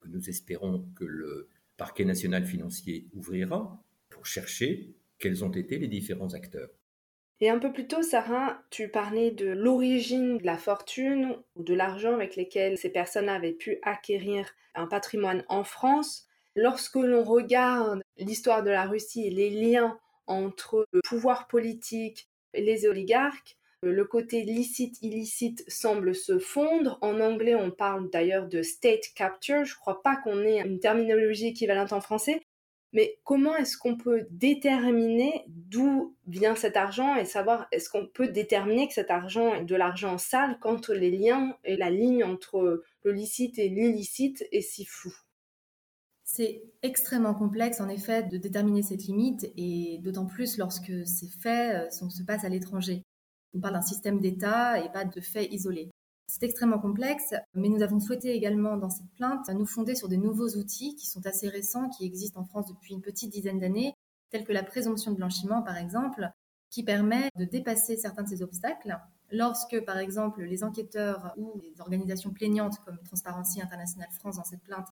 que 0.00 0.08
nous 0.08 0.28
espérons 0.28 0.86
que 0.96 1.04
le 1.04 1.48
parquet 1.76 2.04
national 2.04 2.44
financier 2.44 3.08
ouvrira 3.14 3.82
pour 4.10 4.26
chercher 4.26 4.94
quels 5.18 5.44
ont 5.44 5.50
été 5.50 5.78
les 5.78 5.88
différents 5.88 6.34
acteurs. 6.34 6.70
Et 7.40 7.48
un 7.48 7.58
peu 7.58 7.72
plus 7.72 7.88
tôt, 7.88 8.02
Sarah, 8.02 8.62
tu 8.70 8.88
parlais 8.88 9.32
de 9.32 9.48
l'origine 9.48 10.38
de 10.38 10.46
la 10.46 10.56
fortune 10.56 11.36
ou 11.56 11.64
de 11.64 11.74
l'argent 11.74 12.14
avec 12.14 12.36
lesquels 12.36 12.78
ces 12.78 12.90
personnes 12.90 13.28
avaient 13.28 13.52
pu 13.52 13.78
acquérir 13.82 14.48
un 14.74 14.86
patrimoine 14.86 15.44
en 15.48 15.64
France. 15.64 16.28
Lorsque 16.54 16.96
l'on 16.96 17.24
regarde 17.24 18.02
l'histoire 18.16 18.62
de 18.62 18.70
la 18.70 18.86
Russie 18.86 19.26
et 19.26 19.30
les 19.30 19.50
liens 19.50 19.98
entre 20.26 20.86
le 20.92 21.00
pouvoir 21.02 21.48
politique 21.48 22.28
et 22.54 22.62
les 22.62 22.86
oligarques, 22.86 23.56
le 23.82 24.04
côté 24.04 24.42
licite-illicite 24.42 25.64
semble 25.68 26.14
se 26.14 26.38
fondre. 26.38 26.98
En 27.00 27.20
anglais, 27.20 27.54
on 27.54 27.70
parle 27.70 28.10
d'ailleurs 28.10 28.46
de 28.46 28.62
state 28.62 29.12
capture. 29.14 29.64
Je 29.64 29.74
ne 29.74 29.80
crois 29.80 30.02
pas 30.02 30.16
qu'on 30.16 30.44
ait 30.44 30.60
une 30.60 30.78
terminologie 30.78 31.48
équivalente 31.48 31.92
en 31.92 32.00
français. 32.00 32.40
Mais 32.92 33.18
comment 33.24 33.56
est-ce 33.56 33.78
qu'on 33.78 33.96
peut 33.96 34.26
déterminer 34.30 35.44
d'où 35.48 36.14
vient 36.26 36.54
cet 36.54 36.76
argent 36.76 37.16
et 37.16 37.24
savoir 37.24 37.66
est-ce 37.72 37.88
qu'on 37.88 38.06
peut 38.06 38.28
déterminer 38.28 38.86
que 38.86 38.94
cet 38.94 39.10
argent 39.10 39.54
est 39.54 39.64
de 39.64 39.74
l'argent 39.74 40.18
sale 40.18 40.58
quand 40.60 40.90
les 40.90 41.10
liens 41.10 41.56
et 41.64 41.76
la 41.76 41.88
ligne 41.90 42.22
entre 42.22 42.82
le 43.02 43.12
licite 43.12 43.58
et 43.58 43.70
l'illicite 43.70 44.46
est 44.52 44.60
si 44.60 44.84
floue 44.84 45.16
C'est 46.22 46.62
extrêmement 46.82 47.34
complexe 47.34 47.80
en 47.80 47.88
effet 47.88 48.24
de 48.24 48.36
déterminer 48.36 48.82
cette 48.82 49.04
limite 49.04 49.50
et 49.56 49.98
d'autant 50.02 50.26
plus 50.26 50.58
lorsque 50.58 50.92
ces 51.06 51.28
faits 51.40 51.90
euh, 51.90 52.08
se 52.10 52.22
passent 52.22 52.44
à 52.44 52.50
l'étranger. 52.50 53.02
On 53.54 53.60
parle 53.60 53.74
d'un 53.74 53.82
système 53.82 54.20
d'État 54.20 54.78
et 54.78 54.90
pas 54.90 55.04
de 55.04 55.20
faits 55.20 55.52
isolés. 55.52 55.90
C'est 56.26 56.44
extrêmement 56.44 56.78
complexe, 56.78 57.34
mais 57.54 57.68
nous 57.68 57.82
avons 57.82 58.00
souhaité 58.00 58.34
également 58.34 58.78
dans 58.78 58.88
cette 58.88 59.10
plainte 59.16 59.48
nous 59.50 59.66
fonder 59.66 59.94
sur 59.94 60.08
des 60.08 60.16
nouveaux 60.16 60.48
outils 60.56 60.94
qui 60.96 61.06
sont 61.06 61.26
assez 61.26 61.48
récents, 61.48 61.90
qui 61.90 62.06
existent 62.06 62.40
en 62.40 62.44
France 62.44 62.68
depuis 62.68 62.94
une 62.94 63.02
petite 63.02 63.30
dizaine 63.30 63.58
d'années, 63.58 63.92
tels 64.30 64.44
que 64.44 64.52
la 64.52 64.62
présomption 64.62 65.10
de 65.10 65.16
blanchiment 65.16 65.62
par 65.62 65.76
exemple, 65.76 66.30
qui 66.70 66.82
permet 66.82 67.28
de 67.36 67.44
dépasser 67.44 67.96
certains 67.96 68.22
de 68.22 68.28
ces 68.28 68.42
obstacles. 68.42 68.98
Lorsque, 69.30 69.84
par 69.84 69.98
exemple, 69.98 70.42
les 70.42 70.64
enquêteurs 70.64 71.34
ou 71.36 71.60
les 71.62 71.80
organisations 71.80 72.30
plaignantes 72.30 72.78
comme 72.84 72.98
Transparency 73.04 73.60
International 73.60 74.08
France 74.12 74.36
dans 74.36 74.44
cette 74.44 74.62
plainte 74.62 74.88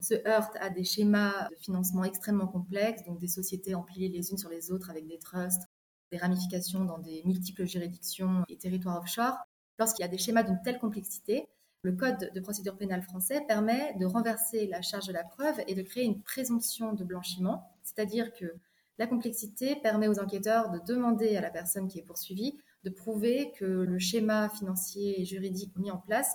se 0.00 0.14
heurtent 0.28 0.56
à 0.60 0.70
des 0.70 0.84
schémas 0.84 1.48
de 1.48 1.56
financement 1.56 2.04
extrêmement 2.04 2.46
complexes, 2.46 3.04
donc 3.04 3.18
des 3.18 3.28
sociétés 3.28 3.74
empilées 3.74 4.08
les 4.08 4.30
unes 4.30 4.38
sur 4.38 4.50
les 4.50 4.70
autres 4.70 4.90
avec 4.90 5.06
des 5.06 5.18
trusts, 5.18 5.65
des 6.12 6.18
ramifications 6.18 6.84
dans 6.84 6.98
des 6.98 7.22
multiples 7.24 7.66
juridictions 7.66 8.44
et 8.48 8.56
territoires 8.56 8.98
offshore, 8.98 9.36
Lorsqu'il 9.78 10.02
y 10.02 10.06
a 10.06 10.08
des 10.08 10.18
schémas 10.18 10.42
d'une 10.42 10.60
telle 10.62 10.78
complexité, 10.78 11.48
le 11.82 11.92
Code 11.92 12.30
de 12.34 12.40
procédure 12.40 12.76
pénale 12.76 13.02
français 13.02 13.42
permet 13.46 13.94
de 13.98 14.06
renverser 14.06 14.66
la 14.66 14.82
charge 14.82 15.06
de 15.06 15.12
la 15.12 15.22
preuve 15.22 15.60
et 15.66 15.74
de 15.74 15.82
créer 15.82 16.04
une 16.04 16.22
présomption 16.22 16.94
de 16.94 17.04
blanchiment, 17.04 17.70
c'est-à-dire 17.82 18.32
que 18.32 18.54
la 18.98 19.06
complexité 19.06 19.76
permet 19.76 20.08
aux 20.08 20.18
enquêteurs 20.18 20.70
de 20.70 20.78
demander 20.78 21.36
à 21.36 21.42
la 21.42 21.50
personne 21.50 21.88
qui 21.88 21.98
est 21.98 22.02
poursuivie 22.02 22.58
de 22.84 22.90
prouver 22.90 23.52
que 23.58 23.64
le 23.64 23.98
schéma 23.98 24.48
financier 24.48 25.20
et 25.20 25.24
juridique 25.24 25.76
mis 25.76 25.90
en 25.90 25.98
place 25.98 26.34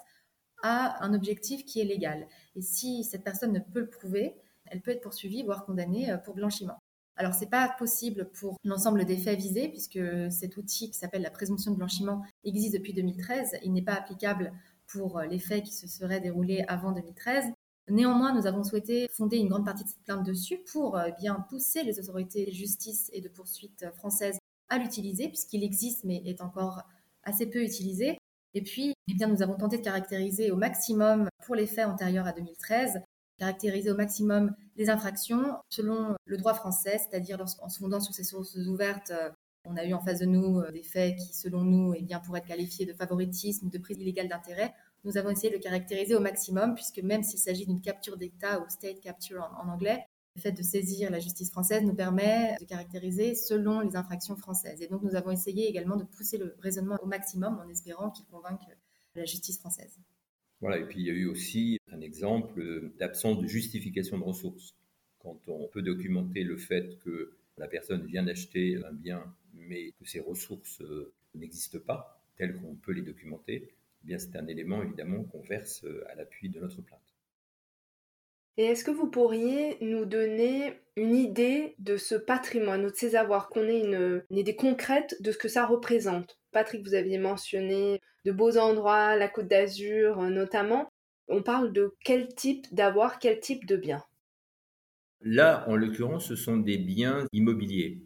a 0.61 1.03
un 1.03 1.13
objectif 1.13 1.65
qui 1.65 1.79
est 1.79 1.85
légal. 1.85 2.27
Et 2.55 2.61
si 2.61 3.03
cette 3.03 3.23
personne 3.23 3.53
ne 3.53 3.59
peut 3.59 3.79
le 3.79 3.89
prouver, 3.89 4.35
elle 4.65 4.81
peut 4.81 4.91
être 4.91 5.01
poursuivie, 5.01 5.43
voire 5.43 5.65
condamnée 5.65 6.11
euh, 6.11 6.17
pour 6.17 6.35
blanchiment. 6.35 6.79
Alors, 7.17 7.33
ce 7.33 7.41
n'est 7.41 7.49
pas 7.49 7.73
possible 7.77 8.29
pour 8.31 8.57
l'ensemble 8.63 9.05
des 9.05 9.17
faits 9.17 9.37
visés, 9.37 9.69
puisque 9.69 9.99
cet 10.31 10.57
outil 10.57 10.89
qui 10.89 10.97
s'appelle 10.97 11.21
la 11.21 11.29
présomption 11.29 11.71
de 11.71 11.77
blanchiment 11.77 12.23
existe 12.43 12.73
depuis 12.73 12.93
2013. 12.93 13.57
Il 13.63 13.73
n'est 13.73 13.81
pas 13.81 13.93
applicable 13.93 14.53
pour 14.87 15.19
les 15.21 15.39
faits 15.39 15.63
qui 15.63 15.73
se 15.73 15.87
seraient 15.87 16.19
déroulés 16.19 16.63
avant 16.67 16.91
2013. 16.91 17.45
Néanmoins, 17.89 18.33
nous 18.33 18.47
avons 18.47 18.63
souhaité 18.63 19.07
fonder 19.11 19.37
une 19.37 19.49
grande 19.49 19.65
partie 19.65 19.83
de 19.83 19.89
cette 19.89 20.03
plainte 20.03 20.25
dessus 20.25 20.59
pour 20.71 20.97
euh, 20.97 21.09
bien 21.19 21.45
pousser 21.49 21.83
les 21.83 21.99
autorités 21.99 22.45
de 22.45 22.51
justice 22.51 23.09
et 23.11 23.21
de 23.21 23.27
poursuite 23.27 23.85
françaises 23.95 24.37
à 24.69 24.77
l'utiliser, 24.77 25.27
puisqu'il 25.27 25.63
existe 25.63 26.05
mais 26.05 26.21
est 26.25 26.41
encore 26.41 26.83
assez 27.23 27.47
peu 27.47 27.61
utilisé. 27.61 28.17
Et 28.53 28.61
puis, 28.61 28.93
eh 29.07 29.25
nous 29.25 29.41
avons 29.41 29.57
tenté 29.57 29.77
de 29.77 29.83
caractériser 29.83 30.51
au 30.51 30.55
maximum 30.55 31.27
pour 31.45 31.55
les 31.55 31.67
faits 31.67 31.85
antérieurs 31.85 32.27
à 32.27 32.33
2013 32.33 33.01
caractériser 33.41 33.89
au 33.89 33.95
maximum 33.95 34.53
les 34.75 34.91
infractions 34.91 35.57
selon 35.69 36.15
le 36.25 36.37
droit 36.37 36.53
français, 36.53 36.99
c'est-à-dire 36.99 37.39
lorsqu'en 37.39 37.69
se 37.69 37.79
fondant 37.79 37.99
sur 37.99 38.13
ces 38.13 38.23
sources 38.23 38.55
ouvertes, 38.55 39.09
euh, 39.09 39.31
on 39.65 39.75
a 39.77 39.83
eu 39.83 39.93
en 39.93 39.99
face 39.99 40.19
de 40.19 40.25
nous 40.25 40.59
euh, 40.59 40.69
des 40.71 40.83
faits 40.83 41.15
qui, 41.17 41.33
selon 41.33 41.63
nous, 41.63 41.95
eh 41.95 42.03
bien, 42.03 42.19
pourraient 42.19 42.39
être 42.39 42.47
qualifiés 42.47 42.85
de 42.85 42.93
favoritisme, 42.93 43.69
de 43.69 43.77
prise 43.79 43.97
illégale 43.97 44.27
d'intérêt. 44.27 44.75
Nous 45.05 45.17
avons 45.17 45.31
essayé 45.31 45.49
de 45.49 45.55
le 45.55 45.59
caractériser 45.59 46.13
au 46.13 46.19
maximum, 46.19 46.75
puisque 46.75 46.99
même 46.99 47.23
s'il 47.23 47.39
s'agit 47.39 47.65
d'une 47.65 47.81
capture 47.81 48.15
d'État 48.15 48.59
ou 48.59 48.69
state 48.69 49.01
capture 49.01 49.49
en, 49.59 49.69
anglais, 49.69 50.05
le 50.35 50.41
fait 50.41 50.51
de 50.51 50.61
saisir 50.61 51.09
la 51.09 51.19
justice 51.19 51.49
française 51.49 51.81
nous 51.81 51.95
permet 51.95 52.55
de 52.59 52.65
caractériser 52.65 53.33
selon 53.33 53.79
les 53.79 53.95
infractions 53.95 54.35
françaises. 54.35 54.83
Et 54.83 54.87
donc 54.87 55.01
nous 55.01 55.15
avons 55.15 55.31
essayé 55.31 55.67
également 55.67 55.95
de 55.95 56.03
pousser 56.03 56.37
le 56.37 56.55
raisonnement 56.59 56.97
au 57.01 57.07
maximum 57.07 57.59
en 57.59 57.67
espérant 57.69 58.11
qu'il 58.11 58.25
convainque 58.27 58.61
la 59.15 59.25
justice 59.25 59.57
française. 59.57 59.97
Voilà, 60.61 60.77
et 60.77 60.85
puis 60.85 60.99
il 60.99 61.07
y 61.07 61.09
a 61.09 61.13
eu 61.13 61.25
aussi 61.25 61.79
exemple 62.01 62.91
d'absence 62.99 63.39
de 63.39 63.47
justification 63.47 64.17
de 64.17 64.23
ressources. 64.23 64.75
Quand 65.19 65.37
on 65.47 65.67
peut 65.67 65.81
documenter 65.81 66.43
le 66.43 66.57
fait 66.57 66.97
que 67.03 67.33
la 67.57 67.67
personne 67.67 68.05
vient 68.05 68.23
d'acheter 68.23 68.77
un 68.83 68.93
bien, 68.93 69.23
mais 69.53 69.91
que 69.91 70.05
ses 70.05 70.19
ressources 70.19 70.81
euh, 70.81 71.13
n'existent 71.35 71.79
pas, 71.79 72.21
telles 72.37 72.55
qu'on 72.55 72.75
peut 72.75 72.91
les 72.91 73.01
documenter, 73.01 73.69
eh 74.03 74.07
bien 74.07 74.17
c'est 74.17 74.35
un 74.35 74.47
élément 74.47 74.81
évidemment 74.81 75.23
qu'on 75.25 75.41
verse 75.41 75.83
euh, 75.83 76.03
à 76.09 76.15
l'appui 76.15 76.49
de 76.49 76.59
notre 76.59 76.81
plainte. 76.81 76.99
Et 78.57 78.65
est-ce 78.65 78.83
que 78.83 78.91
vous 78.91 79.07
pourriez 79.07 79.77
nous 79.81 80.05
donner 80.05 80.73
une 80.97 81.15
idée 81.15 81.75
de 81.79 81.97
ce 81.97 82.15
patrimoine 82.15 82.85
ou 82.85 82.91
de 82.91 82.95
ces 82.95 83.15
avoirs, 83.15 83.49
qu'on 83.49 83.67
ait 83.67 83.79
une, 83.79 84.23
une, 84.29 84.37
idée 84.37 84.55
concrète 84.55 85.15
de 85.21 85.31
ce 85.31 85.37
que 85.37 85.47
ça 85.47 85.65
représente? 85.65 86.37
Patrick, 86.51 86.83
vous 86.83 86.93
aviez 86.93 87.17
mentionné 87.17 88.01
de 88.25 88.31
beaux 88.31 88.57
endroits, 88.57 89.15
la 89.15 89.29
côte 89.29 89.47
d'Azur 89.47 90.19
euh, 90.19 90.29
notamment. 90.29 90.90
On 91.27 91.41
parle 91.43 91.71
de 91.73 91.93
quel 92.03 92.33
type 92.33 92.73
d'avoir, 92.73 93.19
quel 93.19 93.39
type 93.39 93.65
de 93.65 93.75
biens 93.77 94.03
Là, 95.21 95.65
en 95.69 95.75
l'occurrence, 95.75 96.27
ce 96.27 96.35
sont 96.35 96.57
des 96.57 96.77
biens 96.77 97.27
immobiliers. 97.31 98.01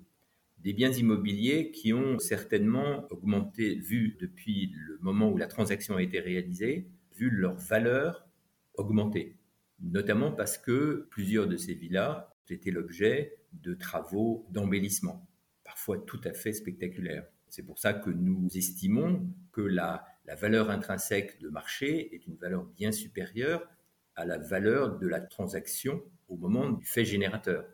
Des 0.60 0.74
biens 0.74 0.92
immobiliers 0.92 1.72
qui 1.72 1.94
ont 1.94 2.20
certainement 2.20 3.08
augmenté, 3.10 3.76
vu 3.76 4.18
depuis 4.20 4.74
le 4.76 4.98
moment 5.02 5.30
où 5.30 5.38
la 5.38 5.48
transaction 5.48 5.96
a 5.96 6.02
été 6.02 6.20
réalisée, 6.20 6.88
vu 7.16 7.30
leur 7.30 7.56
valeur 7.56 8.28
augmenter. 8.74 9.38
Notamment 9.80 10.32
parce 10.32 10.58
que 10.58 11.08
plusieurs 11.10 11.48
de 11.48 11.58
ces 11.58 11.74
villas 11.74 12.28
ont 12.30 12.54
été 12.54 12.72
l'objet 12.72 13.38
de 13.54 13.74
travaux 13.74 14.46
d'embellissement, 14.50 15.28
parfois 15.64 15.98
tout 16.00 16.22
à 16.26 16.34
fait 16.34 16.54
spectaculaires. 16.54 17.26
C'est 17.48 17.64
pour 17.64 17.80
ça 17.80 17.94
que 17.94 18.10
nous 18.10 18.50
estimons 18.56 19.26
que 19.52 19.62
la, 19.62 20.06
valeur 20.34 20.72
intrinsèque 20.72 21.40
de 21.40 21.50
marché 21.50 22.16
est 22.16 22.26
une 22.26 22.36
valeur 22.38 22.64
bien 22.64 22.92
supérieure 22.92 23.70
à 24.16 24.26
la 24.26 24.40
valeur 24.40 24.98
de 24.98 25.08
la 25.08 25.22
transaction 25.22 26.02
au 26.28 26.38
moment 26.38 26.72
du 26.72 26.84
fait 26.84 27.06
générateur. 27.06 27.68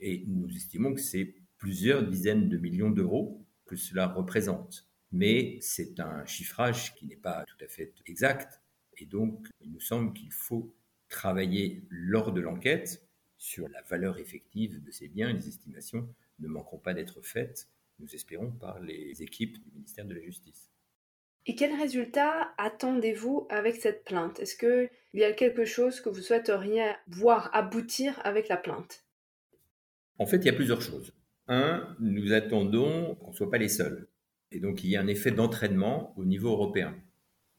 Et 0.00 0.24
nous 0.26 0.48
estimons 0.56 0.94
que 0.94 1.00
c'est 1.00 1.34
plusieurs 1.58 2.02
dizaines 2.06 2.48
de 2.48 2.56
millions 2.56 2.88
d'euros 2.88 3.44
que 3.66 3.76
cela 3.76 4.06
représente. 4.06 4.88
Mais 5.12 5.58
c'est 5.60 6.00
un 6.00 6.24
chiffrage 6.24 6.94
qui 6.94 7.06
n'est 7.06 7.16
pas 7.16 7.44
tout 7.44 7.62
à 7.62 7.68
fait 7.68 7.92
exact. 8.06 8.62
Et 8.96 9.04
donc, 9.04 9.46
il 9.60 9.70
nous 9.70 9.80
semble 9.80 10.14
qu'il 10.14 10.32
faut 10.32 10.74
travailler 11.10 11.84
lors 11.90 12.32
de 12.32 12.40
l'enquête 12.40 13.06
sur 13.36 13.68
la 13.68 13.82
valeur 13.82 14.18
effective 14.18 14.82
de 14.82 14.90
ces 14.90 15.08
biens. 15.08 15.32
Les 15.34 15.48
estimations 15.48 16.08
ne 16.38 16.48
manqueront 16.48 16.78
pas 16.78 16.94
d'être 16.94 17.20
faites 17.20 17.68
nous 17.98 18.14
espérons, 18.14 18.50
par 18.50 18.80
les 18.80 19.22
équipes 19.22 19.62
du 19.62 19.70
ministère 19.72 20.04
de 20.04 20.14
la 20.14 20.22
Justice. 20.22 20.70
Et 21.46 21.54
quels 21.54 21.74
résultats 21.78 22.54
attendez-vous 22.56 23.46
avec 23.50 23.76
cette 23.76 24.04
plainte? 24.04 24.40
Est-ce 24.40 24.56
qu'il 24.56 24.88
y 25.20 25.24
a 25.24 25.32
quelque 25.32 25.66
chose 25.66 26.00
que 26.00 26.08
vous 26.08 26.22
souhaiteriez 26.22 26.92
voir 27.06 27.50
aboutir 27.52 28.18
avec 28.24 28.48
la 28.48 28.56
plainte? 28.56 29.04
En 30.18 30.26
fait, 30.26 30.38
il 30.38 30.46
y 30.46 30.50
a 30.50 30.54
plusieurs 30.54 30.80
choses. 30.80 31.12
Un, 31.48 31.94
nous 32.00 32.32
attendons 32.32 33.16
qu'on 33.16 33.30
ne 33.30 33.36
soit 33.36 33.50
pas 33.50 33.58
les 33.58 33.68
seuls. 33.68 34.08
Et 34.52 34.60
donc, 34.60 34.84
il 34.84 34.90
y 34.90 34.96
a 34.96 35.00
un 35.00 35.06
effet 35.06 35.32
d'entraînement 35.32 36.14
au 36.16 36.24
niveau 36.24 36.50
européen. 36.50 36.96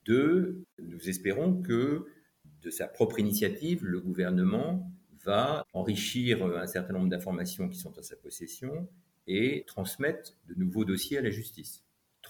Deux, 0.06 0.64
nous 0.80 1.10
espérons 1.10 1.62
que 1.62 2.08
de 2.64 2.70
sa 2.72 2.88
propre 2.88 3.20
initiative, 3.20 3.86
le 3.86 4.00
gouvernement 4.00 4.92
va 5.24 5.66
enrichir 5.74 6.44
un 6.44 6.68
certain 6.68 6.94
nombre 6.94 7.10
d'informations 7.10 7.70
qui 7.70 7.78
sont 7.78 7.98
en 8.00 8.02
sa 8.02 8.16
possession 8.16 8.88
et 9.28 9.64
transmettre 9.68 10.38
de 10.48 10.56
nouveaux 10.56 10.86
dossiers 10.86 11.20
à 11.20 11.22
la 11.22 11.30
justice. 11.30 11.85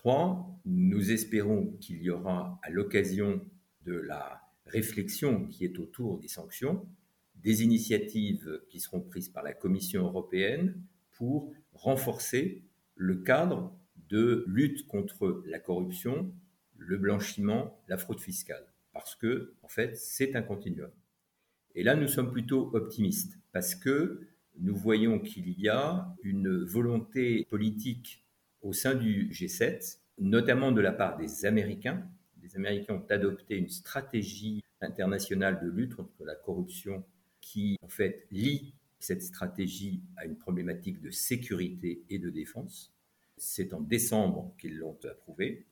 Trois, 0.06 0.62
nous 0.66 1.10
espérons 1.10 1.76
qu'il 1.82 2.04
y 2.04 2.12
aura, 2.12 2.60
à 2.62 2.70
l'occasion 2.70 3.42
de 3.88 3.96
la 3.96 4.40
réflexion 4.68 5.48
qui 5.48 5.66
est 5.66 5.80
autour 5.80 6.20
des 6.20 6.28
sanctions, 6.28 6.88
des 7.34 7.64
initiatives 7.64 8.62
qui 8.70 8.80
seront 8.80 9.02
prises 9.02 9.30
par 9.30 9.42
la 9.42 9.54
Commission 9.54 10.04
européenne 10.04 10.80
pour 11.14 11.52
renforcer 11.74 12.62
le 12.94 13.16
cadre 13.16 13.76
de 14.08 14.44
lutte 14.46 14.86
contre 14.86 15.42
la 15.48 15.58
corruption, 15.58 16.32
le 16.78 16.98
blanchiment, 16.98 17.82
la 17.88 17.98
fraude 17.98 18.20
fiscale. 18.20 18.72
Parce 18.94 19.16
que, 19.16 19.56
en 19.64 19.68
fait, 19.70 19.98
c'est 19.98 20.36
un 20.36 20.44
continuum. 20.44 20.92
Et 21.74 21.82
là, 21.82 21.96
nous 21.96 22.08
sommes 22.08 22.32
plutôt 22.32 22.70
optimistes 22.76 23.40
parce 23.54 23.74
que 23.74 24.28
nous 24.60 24.76
voyons 24.76 25.18
qu'il 25.18 25.60
y 25.60 25.68
a 25.68 26.16
une 26.22 26.64
volonté 26.64 27.48
politique 27.50 28.25
au 28.66 28.74
sein 28.74 28.96
du 28.96 29.30
G7, 29.30 30.00
notamment 30.20 30.72
de 30.72 30.82
la 30.82 30.92
part 30.92 31.18
des 31.18 31.46
Américains. 31.46 32.04
Les 32.42 32.56
Américains 32.56 32.96
ont 32.96 33.06
adopté 33.10 33.58
une 33.58 33.70
stratégie 33.70 34.64
internationale 34.82 35.60
de 35.64 35.70
lutte 35.70 35.94
contre 35.94 36.26
la 36.26 36.36
corruption 36.36 37.06
qui, 37.42 37.78
en 37.84 37.88
fait, 37.88 38.26
lie 38.32 38.74
cette 38.98 39.22
stratégie 39.22 40.02
à 40.18 40.26
une 40.26 40.36
problématique 40.36 41.00
de 41.00 41.12
sécurité 41.12 42.04
et 42.10 42.18
de 42.18 42.32
défense. 42.32 42.92
C'est 43.38 43.72
en 43.74 43.82
décembre 43.82 44.56
qu'ils 44.60 44.78
l'ont 44.78 44.98
approuvé. 45.04 45.68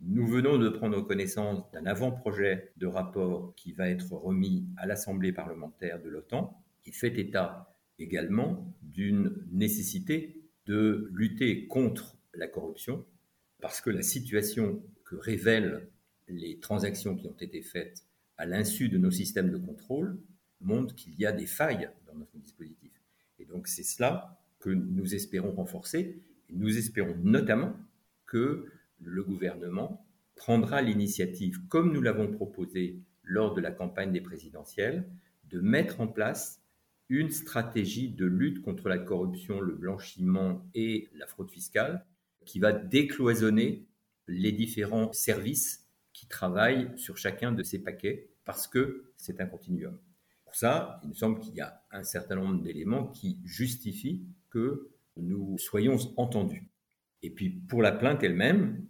Nous 0.00 0.28
venons 0.28 0.58
de 0.58 0.68
prendre 0.68 1.00
connaissance 1.00 1.68
d'un 1.72 1.86
avant-projet 1.86 2.70
de 2.76 2.86
rapport 2.86 3.52
qui 3.56 3.72
va 3.72 3.88
être 3.88 4.12
remis 4.12 4.64
à 4.76 4.86
l'Assemblée 4.86 5.32
parlementaire 5.32 6.00
de 6.00 6.08
l'OTAN, 6.08 6.62
qui 6.84 6.92
fait 6.92 7.18
état 7.18 7.74
également 7.98 8.72
d'une 8.82 9.44
nécessité 9.50 10.40
de 10.66 11.10
lutter 11.12 11.66
contre 11.66 12.17
la 12.38 12.48
corruption, 12.48 13.04
parce 13.60 13.80
que 13.80 13.90
la 13.90 14.02
situation 14.02 14.82
que 15.04 15.16
révèlent 15.16 15.88
les 16.28 16.58
transactions 16.58 17.16
qui 17.16 17.26
ont 17.26 17.36
été 17.40 17.62
faites 17.62 18.04
à 18.36 18.46
l'insu 18.46 18.88
de 18.88 18.98
nos 18.98 19.10
systèmes 19.10 19.50
de 19.50 19.56
contrôle 19.56 20.18
montre 20.60 20.94
qu'il 20.94 21.14
y 21.18 21.26
a 21.26 21.32
des 21.32 21.46
failles 21.46 21.90
dans 22.06 22.14
notre 22.14 22.36
dispositif. 22.38 22.92
Et 23.38 23.44
donc 23.44 23.66
c'est 23.66 23.82
cela 23.82 24.38
que 24.58 24.70
nous 24.70 25.14
espérons 25.14 25.52
renforcer. 25.52 26.20
Et 26.48 26.54
nous 26.54 26.76
espérons 26.78 27.16
notamment 27.22 27.74
que 28.26 28.66
le 29.00 29.22
gouvernement 29.22 30.04
prendra 30.34 30.82
l'initiative, 30.82 31.66
comme 31.68 31.92
nous 31.92 32.00
l'avons 32.00 32.28
proposé 32.28 33.00
lors 33.22 33.54
de 33.54 33.60
la 33.60 33.70
campagne 33.70 34.12
des 34.12 34.20
présidentielles, 34.20 35.08
de 35.50 35.60
mettre 35.60 36.00
en 36.00 36.08
place 36.08 36.62
une 37.08 37.30
stratégie 37.30 38.10
de 38.10 38.26
lutte 38.26 38.62
contre 38.62 38.88
la 38.88 38.98
corruption, 38.98 39.60
le 39.60 39.74
blanchiment 39.74 40.62
et 40.74 41.08
la 41.14 41.26
fraude 41.26 41.50
fiscale 41.50 42.04
qui 42.48 42.60
va 42.60 42.72
décloisonner 42.72 43.86
les 44.26 44.52
différents 44.52 45.12
services 45.12 45.86
qui 46.14 46.26
travaillent 46.26 46.90
sur 46.96 47.18
chacun 47.18 47.52
de 47.52 47.62
ces 47.62 47.78
paquets 47.78 48.30
parce 48.46 48.66
que 48.66 49.12
c'est 49.18 49.42
un 49.42 49.46
continuum. 49.46 49.98
Pour 50.44 50.56
ça, 50.56 50.98
il 51.04 51.10
me 51.10 51.14
semble 51.14 51.40
qu'il 51.40 51.54
y 51.54 51.60
a 51.60 51.84
un 51.90 52.04
certain 52.04 52.36
nombre 52.36 52.62
d'éléments 52.62 53.08
qui 53.08 53.38
justifient 53.44 54.24
que 54.48 54.88
nous 55.18 55.58
soyons 55.58 55.98
entendus. 56.16 56.70
Et 57.22 57.28
puis 57.28 57.50
pour 57.50 57.82
la 57.82 57.92
plainte 57.92 58.22
elle-même, 58.22 58.86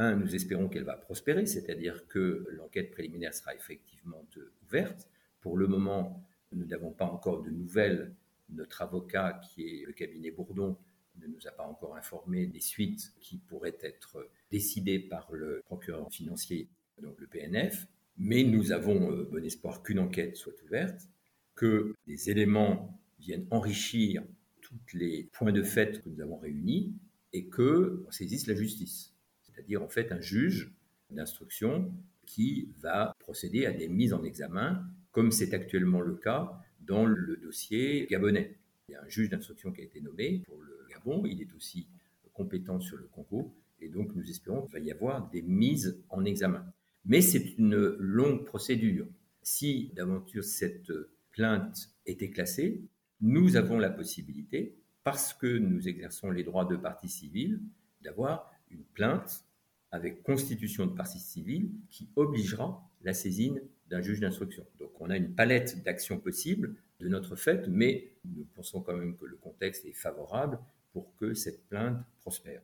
nous 0.00 0.34
espérons 0.34 0.68
qu'elle 0.68 0.82
va 0.82 0.96
prospérer, 0.96 1.46
c'est-à-dire 1.46 2.08
que 2.08 2.44
l'enquête 2.50 2.90
préliminaire 2.90 3.34
sera 3.34 3.54
effectivement 3.54 4.26
ouverte. 4.64 5.08
Pour 5.40 5.56
le 5.56 5.68
moment, 5.68 6.26
nous 6.50 6.66
n'avons 6.66 6.90
pas 6.90 7.06
encore 7.06 7.40
de 7.42 7.50
nouvelles. 7.50 8.16
Notre 8.48 8.82
avocat, 8.82 9.40
qui 9.44 9.62
est 9.62 9.86
le 9.86 9.92
cabinet 9.92 10.32
Bourdon, 10.32 10.76
ne 11.20 11.26
nous 11.26 11.46
a 11.46 11.50
pas 11.50 11.64
encore 11.64 11.96
informé 11.96 12.46
des 12.46 12.60
suites 12.60 13.12
qui 13.20 13.38
pourraient 13.38 13.78
être 13.80 14.28
décidées 14.50 14.98
par 14.98 15.32
le 15.32 15.62
procureur 15.64 16.10
financier, 16.10 16.68
donc 17.02 17.20
le 17.20 17.26
PNF. 17.26 17.86
Mais 18.18 18.44
nous 18.44 18.72
avons 18.72 19.12
euh, 19.12 19.24
bon 19.24 19.44
espoir 19.44 19.82
qu'une 19.82 19.98
enquête 19.98 20.36
soit 20.36 20.54
ouverte, 20.64 21.08
que 21.54 21.94
des 22.06 22.30
éléments 22.30 22.98
viennent 23.18 23.46
enrichir 23.50 24.22
tous 24.60 24.78
les 24.94 25.24
points 25.32 25.52
de 25.52 25.62
fait 25.62 26.02
que 26.02 26.08
nous 26.08 26.20
avons 26.20 26.38
réunis 26.38 26.94
et 27.32 27.46
que 27.46 28.04
saisisse 28.10 28.46
la 28.46 28.54
justice, 28.54 29.14
c'est-à-dire 29.42 29.82
en 29.82 29.88
fait 29.88 30.12
un 30.12 30.20
juge 30.20 30.72
d'instruction 31.10 31.92
qui 32.24 32.68
va 32.80 33.14
procéder 33.20 33.66
à 33.66 33.72
des 33.72 33.88
mises 33.88 34.12
en 34.12 34.24
examen, 34.24 34.84
comme 35.12 35.30
c'est 35.30 35.54
actuellement 35.54 36.00
le 36.00 36.14
cas 36.14 36.60
dans 36.80 37.04
le 37.04 37.36
dossier 37.36 38.06
gabonais. 38.10 38.58
Il 38.88 38.92
y 38.92 38.94
a 38.94 39.02
un 39.02 39.08
juge 39.08 39.30
d'instruction 39.30 39.72
qui 39.72 39.80
a 39.80 39.84
été 39.84 40.00
nommé 40.00 40.42
pour 40.46 40.62
le 40.62 40.86
Gabon, 40.88 41.24
il 41.24 41.42
est 41.42 41.52
aussi 41.54 41.88
compétent 42.32 42.78
sur 42.78 42.96
le 42.96 43.08
Congo, 43.08 43.54
et 43.80 43.88
donc 43.88 44.14
nous 44.14 44.30
espérons 44.30 44.62
qu'il 44.62 44.72
va 44.72 44.78
y 44.78 44.92
avoir 44.92 45.28
des 45.30 45.42
mises 45.42 46.00
en 46.08 46.24
examen. 46.24 46.64
Mais 47.04 47.20
c'est 47.20 47.56
une 47.58 47.76
longue 47.98 48.44
procédure. 48.44 49.06
Si 49.42 49.92
d'aventure 49.94 50.44
cette 50.44 50.92
plainte 51.32 51.90
était 52.04 52.30
classée, 52.30 52.82
nous 53.20 53.56
avons 53.56 53.78
la 53.78 53.90
possibilité, 53.90 54.76
parce 55.02 55.34
que 55.34 55.58
nous 55.58 55.88
exerçons 55.88 56.30
les 56.30 56.44
droits 56.44 56.64
de 56.64 56.76
partie 56.76 57.08
civile, 57.08 57.60
d'avoir 58.02 58.52
une 58.70 58.84
plainte 58.84 59.44
avec 59.90 60.22
constitution 60.22 60.86
de 60.86 60.94
partie 60.94 61.18
civile 61.18 61.70
qui 61.90 62.08
obligera 62.16 62.88
la 63.02 63.14
saisine 63.14 63.60
d'un 63.88 64.00
juge 64.00 64.20
d'instruction. 64.20 64.66
Donc 64.78 65.00
on 65.00 65.10
a 65.10 65.16
une 65.16 65.34
palette 65.34 65.82
d'actions 65.84 66.18
possibles 66.18 66.76
de 67.00 67.08
notre 67.08 67.36
fait, 67.36 67.66
mais 67.68 68.12
nous 68.24 68.46
pensons 68.54 68.80
quand 68.80 68.96
même 68.96 69.16
que 69.16 69.26
le 69.26 69.36
contexte 69.36 69.84
est 69.84 69.92
favorable 69.92 70.58
pour 70.92 71.14
que 71.16 71.34
cette 71.34 71.68
plainte 71.68 71.98
prospère. 72.20 72.62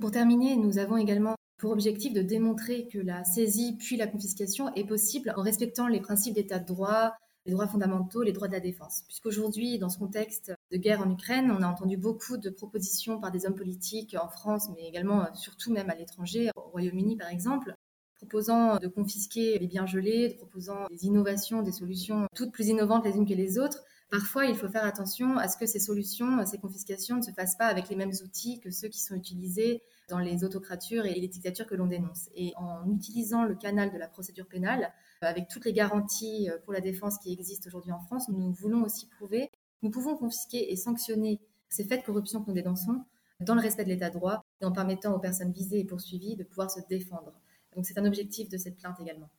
Pour 0.00 0.10
terminer, 0.10 0.56
nous 0.56 0.78
avons 0.78 0.96
également 0.96 1.36
pour 1.58 1.70
objectif 1.70 2.12
de 2.12 2.22
démontrer 2.22 2.86
que 2.86 2.98
la 2.98 3.24
saisie 3.24 3.76
puis 3.78 3.96
la 3.96 4.06
confiscation 4.06 4.74
est 4.74 4.84
possible 4.84 5.32
en 5.36 5.42
respectant 5.42 5.88
les 5.88 6.00
principes 6.00 6.34
d'état 6.34 6.58
de 6.58 6.66
droit, 6.66 7.14
les 7.46 7.52
droits 7.52 7.68
fondamentaux, 7.68 8.22
les 8.22 8.32
droits 8.32 8.48
de 8.48 8.52
la 8.52 8.60
défense. 8.60 9.04
Puisqu'aujourd'hui, 9.06 9.78
dans 9.78 9.88
ce 9.88 9.98
contexte 9.98 10.52
de 10.70 10.76
guerre 10.76 11.00
en 11.00 11.10
Ukraine, 11.10 11.50
on 11.50 11.62
a 11.62 11.68
entendu 11.68 11.96
beaucoup 11.96 12.36
de 12.36 12.50
propositions 12.50 13.20
par 13.20 13.30
des 13.30 13.46
hommes 13.46 13.54
politiques 13.54 14.16
en 14.20 14.28
France, 14.28 14.68
mais 14.74 14.86
également 14.86 15.22
euh, 15.22 15.28
surtout 15.34 15.72
même 15.72 15.88
à 15.88 15.94
l'étranger, 15.94 16.50
au 16.56 16.62
Royaume-Uni 16.62 17.16
par 17.16 17.30
exemple, 17.30 17.74
proposant 18.16 18.78
de 18.78 18.88
confisquer 18.88 19.58
les 19.58 19.66
biens 19.66 19.86
gelés, 19.86 20.34
proposant 20.38 20.86
des 20.90 21.06
innovations, 21.06 21.62
des 21.62 21.72
solutions 21.72 22.26
toutes 22.34 22.52
plus 22.52 22.68
innovantes 22.68 23.04
les 23.04 23.16
unes 23.16 23.26
que 23.26 23.34
les 23.34 23.58
autres, 23.58 23.84
Parfois, 24.10 24.44
il 24.44 24.54
faut 24.54 24.68
faire 24.68 24.84
attention 24.84 25.36
à 25.36 25.48
ce 25.48 25.56
que 25.56 25.66
ces 25.66 25.80
solutions, 25.80 26.46
ces 26.46 26.58
confiscations 26.58 27.16
ne 27.16 27.22
se 27.22 27.32
fassent 27.32 27.56
pas 27.56 27.66
avec 27.66 27.88
les 27.88 27.96
mêmes 27.96 28.12
outils 28.24 28.60
que 28.60 28.70
ceux 28.70 28.88
qui 28.88 29.00
sont 29.00 29.16
utilisés 29.16 29.82
dans 30.08 30.20
les 30.20 30.44
autocratures 30.44 31.06
et 31.06 31.14
les 31.14 31.26
dictatures 31.26 31.66
que 31.66 31.74
l'on 31.74 31.86
dénonce. 31.86 32.28
Et 32.36 32.52
en 32.56 32.88
utilisant 32.88 33.44
le 33.44 33.56
canal 33.56 33.92
de 33.92 33.98
la 33.98 34.06
procédure 34.06 34.46
pénale, 34.46 34.92
avec 35.22 35.48
toutes 35.48 35.64
les 35.64 35.72
garanties 35.72 36.48
pour 36.64 36.72
la 36.72 36.80
défense 36.80 37.18
qui 37.18 37.32
existent 37.32 37.66
aujourd'hui 37.66 37.90
en 37.90 37.98
France, 37.98 38.28
nous 38.28 38.52
voulons 38.52 38.84
aussi 38.84 39.08
prouver 39.08 39.48
que 39.48 39.56
nous 39.82 39.90
pouvons 39.90 40.16
confisquer 40.16 40.70
et 40.70 40.76
sanctionner 40.76 41.40
ces 41.68 41.84
faits 41.84 42.02
de 42.02 42.06
corruption 42.06 42.42
que 42.42 42.48
nous 42.48 42.54
dénonçons 42.54 43.04
dans 43.40 43.56
le 43.56 43.60
respect 43.60 43.84
de 43.84 43.90
l'état 43.90 44.08
de 44.08 44.14
droit 44.14 44.44
et 44.60 44.64
en 44.64 44.72
permettant 44.72 45.14
aux 45.14 45.18
personnes 45.18 45.52
visées 45.52 45.80
et 45.80 45.84
poursuivies 45.84 46.36
de 46.36 46.44
pouvoir 46.44 46.70
se 46.70 46.80
défendre. 46.88 47.32
Donc 47.76 47.86
c'est 47.86 47.98
un 47.98 48.06
objectif 48.06 48.48
de 48.48 48.56
cette 48.56 48.76
plainte 48.78 48.96
également. 49.00 49.30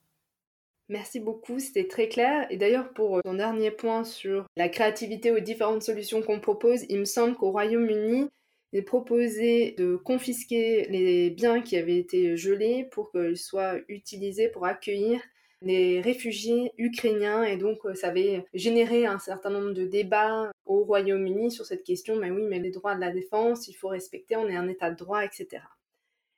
Merci 0.89 1.19
beaucoup, 1.19 1.59
c'était 1.59 1.87
très 1.87 2.07
clair. 2.07 2.47
Et 2.49 2.55
d'ailleurs, 2.55 2.93
pour 2.93 3.21
ton 3.21 3.33
dernier 3.33 3.71
point 3.71 4.05
sur 4.05 4.45
la 4.55 4.69
créativité 4.69 5.31
aux 5.31 5.39
différentes 5.41 5.83
solutions 5.83 6.21
qu'on 6.21 6.39
propose, 6.39 6.85
il 6.87 6.99
me 6.99 7.05
semble 7.05 7.35
qu'au 7.35 7.51
Royaume-Uni, 7.51 8.29
il 8.71 8.79
est 8.79 8.83
proposé 8.83 9.71
de 9.77 9.97
confisquer 9.97 10.87
les 10.89 11.29
biens 11.29 11.61
qui 11.61 11.75
avaient 11.75 11.97
été 11.97 12.37
gelés 12.37 12.87
pour 12.91 13.11
qu'ils 13.11 13.37
soient 13.37 13.75
utilisés 13.89 14.47
pour 14.47 14.65
accueillir 14.65 15.19
les 15.61 16.01
réfugiés 16.01 16.71
ukrainiens 16.77 17.43
et 17.43 17.57
donc 17.57 17.79
euh, 17.85 17.95
ça 17.95 18.09
avait 18.09 18.45
généré 18.53 19.07
un 19.07 19.17
certain 19.17 19.49
nombre 19.49 19.71
de 19.71 19.85
débats 19.85 20.51
au 20.65 20.83
Royaume-Uni 20.83 21.49
sur 21.49 21.65
cette 21.65 21.83
question, 21.83 22.15
mais 22.15 22.29
oui, 22.29 22.43
mais 22.43 22.59
les 22.59 22.69
droits 22.69 22.95
de 22.95 22.99
la 22.99 23.11
défense, 23.11 23.67
il 23.67 23.73
faut 23.73 23.87
respecter, 23.87 24.35
on 24.35 24.47
est 24.47 24.55
un 24.55 24.67
état 24.67 24.91
de 24.91 24.95
droit, 24.95 25.25
etc. 25.25 25.63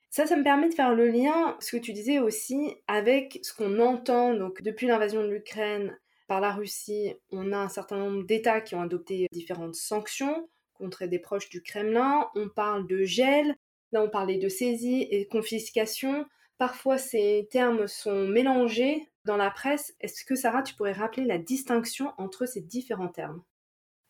Ça, 0.10 0.26
ça 0.26 0.36
me 0.36 0.44
permet 0.44 0.70
de 0.70 0.74
faire 0.74 0.96
le 0.96 1.08
lien, 1.08 1.56
ce 1.60 1.76
que 1.78 1.82
tu 1.82 1.94
disais 1.94 2.20
aussi, 2.20 2.76
avec 2.88 3.40
ce 3.44 3.54
qu'on 3.54 3.80
entend. 3.80 4.34
Donc, 4.34 4.62
depuis 4.64 4.88
l'invasion 4.88 5.22
de 5.22 5.30
l'Ukraine 5.30 5.98
par 6.28 6.42
la 6.42 6.52
Russie, 6.52 7.14
on 7.32 7.52
a 7.54 7.58
un 7.58 7.70
certain 7.70 7.98
nombre 7.98 8.24
d'États 8.26 8.62
qui 8.62 8.76
ont 8.76 8.82
adopté 8.82 9.28
différentes 9.32 9.76
sanctions 9.76 10.50
contre 10.74 11.06
des 11.06 11.20
proches 11.20 11.50
du 11.50 11.62
Kremlin. 11.62 12.28
On 12.36 12.50
parle 12.50 12.88
de 12.88 13.04
gel. 13.04 13.56
Là, 13.92 14.04
on 14.04 14.10
parlait 14.10 14.38
de 14.38 14.50
saisie 14.50 15.08
et 15.12 15.28
confiscation. 15.28 16.26
Parfois, 16.58 16.98
ces 16.98 17.48
termes 17.52 17.88
sont 17.88 18.28
mélangés 18.28 19.08
dans 19.26 19.38
la 19.38 19.52
presse. 19.52 19.96
Est-ce 20.00 20.26
que, 20.26 20.36
Sarah, 20.36 20.64
tu 20.64 20.76
pourrais 20.76 20.92
rappeler 20.92 21.26
la 21.26 21.38
distinction 21.38 22.14
entre 22.18 22.46
ces 22.48 22.62
différents 22.62 23.10
termes? 23.10 23.44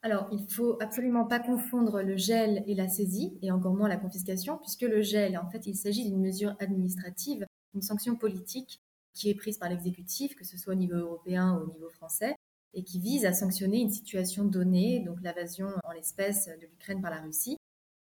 Alors, 0.01 0.29
il 0.31 0.47
faut 0.47 0.77
absolument 0.81 1.25
pas 1.25 1.39
confondre 1.39 2.01
le 2.01 2.15
gel 2.15 2.63
et 2.67 2.75
la 2.75 2.87
saisie, 2.87 3.37
et 3.41 3.51
encore 3.51 3.73
moins 3.73 3.89
la 3.89 3.97
confiscation, 3.97 4.57
puisque 4.57 4.83
le 4.83 5.01
gel, 5.01 5.37
en 5.37 5.49
fait, 5.49 5.67
il 5.67 5.75
s'agit 5.75 6.05
d'une 6.05 6.21
mesure 6.21 6.55
administrative, 6.59 7.45
une 7.73 7.81
sanction 7.81 8.15
politique 8.15 8.79
qui 9.13 9.29
est 9.29 9.35
prise 9.35 9.57
par 9.57 9.69
l'exécutif, 9.69 10.35
que 10.35 10.45
ce 10.45 10.57
soit 10.57 10.73
au 10.73 10.77
niveau 10.77 10.95
européen 10.95 11.55
ou 11.55 11.63
au 11.63 11.73
niveau 11.73 11.89
français, 11.89 12.35
et 12.73 12.83
qui 12.83 12.99
vise 12.99 13.25
à 13.25 13.33
sanctionner 13.33 13.79
une 13.81 13.89
situation 13.89 14.45
donnée, 14.45 15.01
donc 15.01 15.17
l'invasion 15.21 15.67
en 15.83 15.91
l'espèce 15.91 16.47
de 16.47 16.67
l'Ukraine 16.67 17.01
par 17.01 17.11
la 17.11 17.19
Russie. 17.19 17.57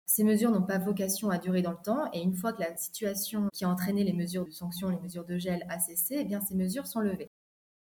Ces 0.07 0.23
mesures 0.23 0.53
n'ont 0.53 0.63
pas 0.63 0.79
vocation 0.79 1.31
à 1.31 1.39
durer 1.39 1.63
dans 1.63 1.73
le 1.73 1.83
temps, 1.83 2.09
et 2.13 2.23
une 2.23 2.35
fois 2.35 2.53
que 2.53 2.61
la 2.61 2.77
situation 2.77 3.49
qui 3.53 3.65
a 3.65 3.69
entraîné 3.69 4.05
les 4.05 4.13
mesures 4.13 4.47
de 4.47 4.53
sanction, 4.53 4.89
les 4.89 5.01
mesures 5.01 5.25
de 5.25 5.37
gel 5.37 5.67
a 5.69 5.81
cessé, 5.81 6.19
eh 6.21 6.25
bien 6.25 6.41
ces 6.41 6.55
mesures 6.55 6.87
sont 6.87 7.01
levées. 7.01 7.31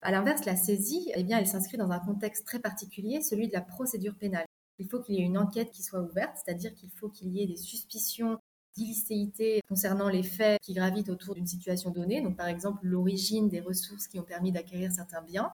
À 0.02 0.10
l'inverse, 0.10 0.44
la 0.44 0.56
saisie, 0.56 1.12
eh 1.14 1.22
bien, 1.22 1.38
elle 1.38 1.46
s'inscrit 1.46 1.78
dans 1.78 1.90
un 1.92 2.00
contexte 2.00 2.44
très 2.44 2.58
particulier, 2.58 3.22
celui 3.22 3.46
de 3.46 3.52
la 3.52 3.60
procédure 3.60 4.16
pénale. 4.16 4.46
Il 4.78 4.88
faut 4.88 5.00
qu'il 5.00 5.14
y 5.14 5.18
ait 5.18 5.24
une 5.24 5.38
enquête 5.38 5.70
qui 5.70 5.84
soit 5.84 6.00
ouverte, 6.00 6.36
c'est-à-dire 6.44 6.74
qu'il 6.74 6.90
faut 6.90 7.08
qu'il 7.08 7.28
y 7.28 7.42
ait 7.42 7.46
des 7.46 7.56
suspicions 7.56 8.38
d'illicéité 8.74 9.60
concernant 9.68 10.08
les 10.08 10.24
faits 10.24 10.58
qui 10.60 10.74
gravitent 10.74 11.08
autour 11.08 11.34
d'une 11.34 11.46
situation 11.46 11.90
donnée, 11.90 12.20
donc 12.20 12.36
par 12.36 12.48
exemple 12.48 12.80
l'origine 12.82 13.48
des 13.48 13.60
ressources 13.60 14.08
qui 14.08 14.18
ont 14.18 14.24
permis 14.24 14.50
d'acquérir 14.50 14.90
certains 14.90 15.22
biens. 15.22 15.52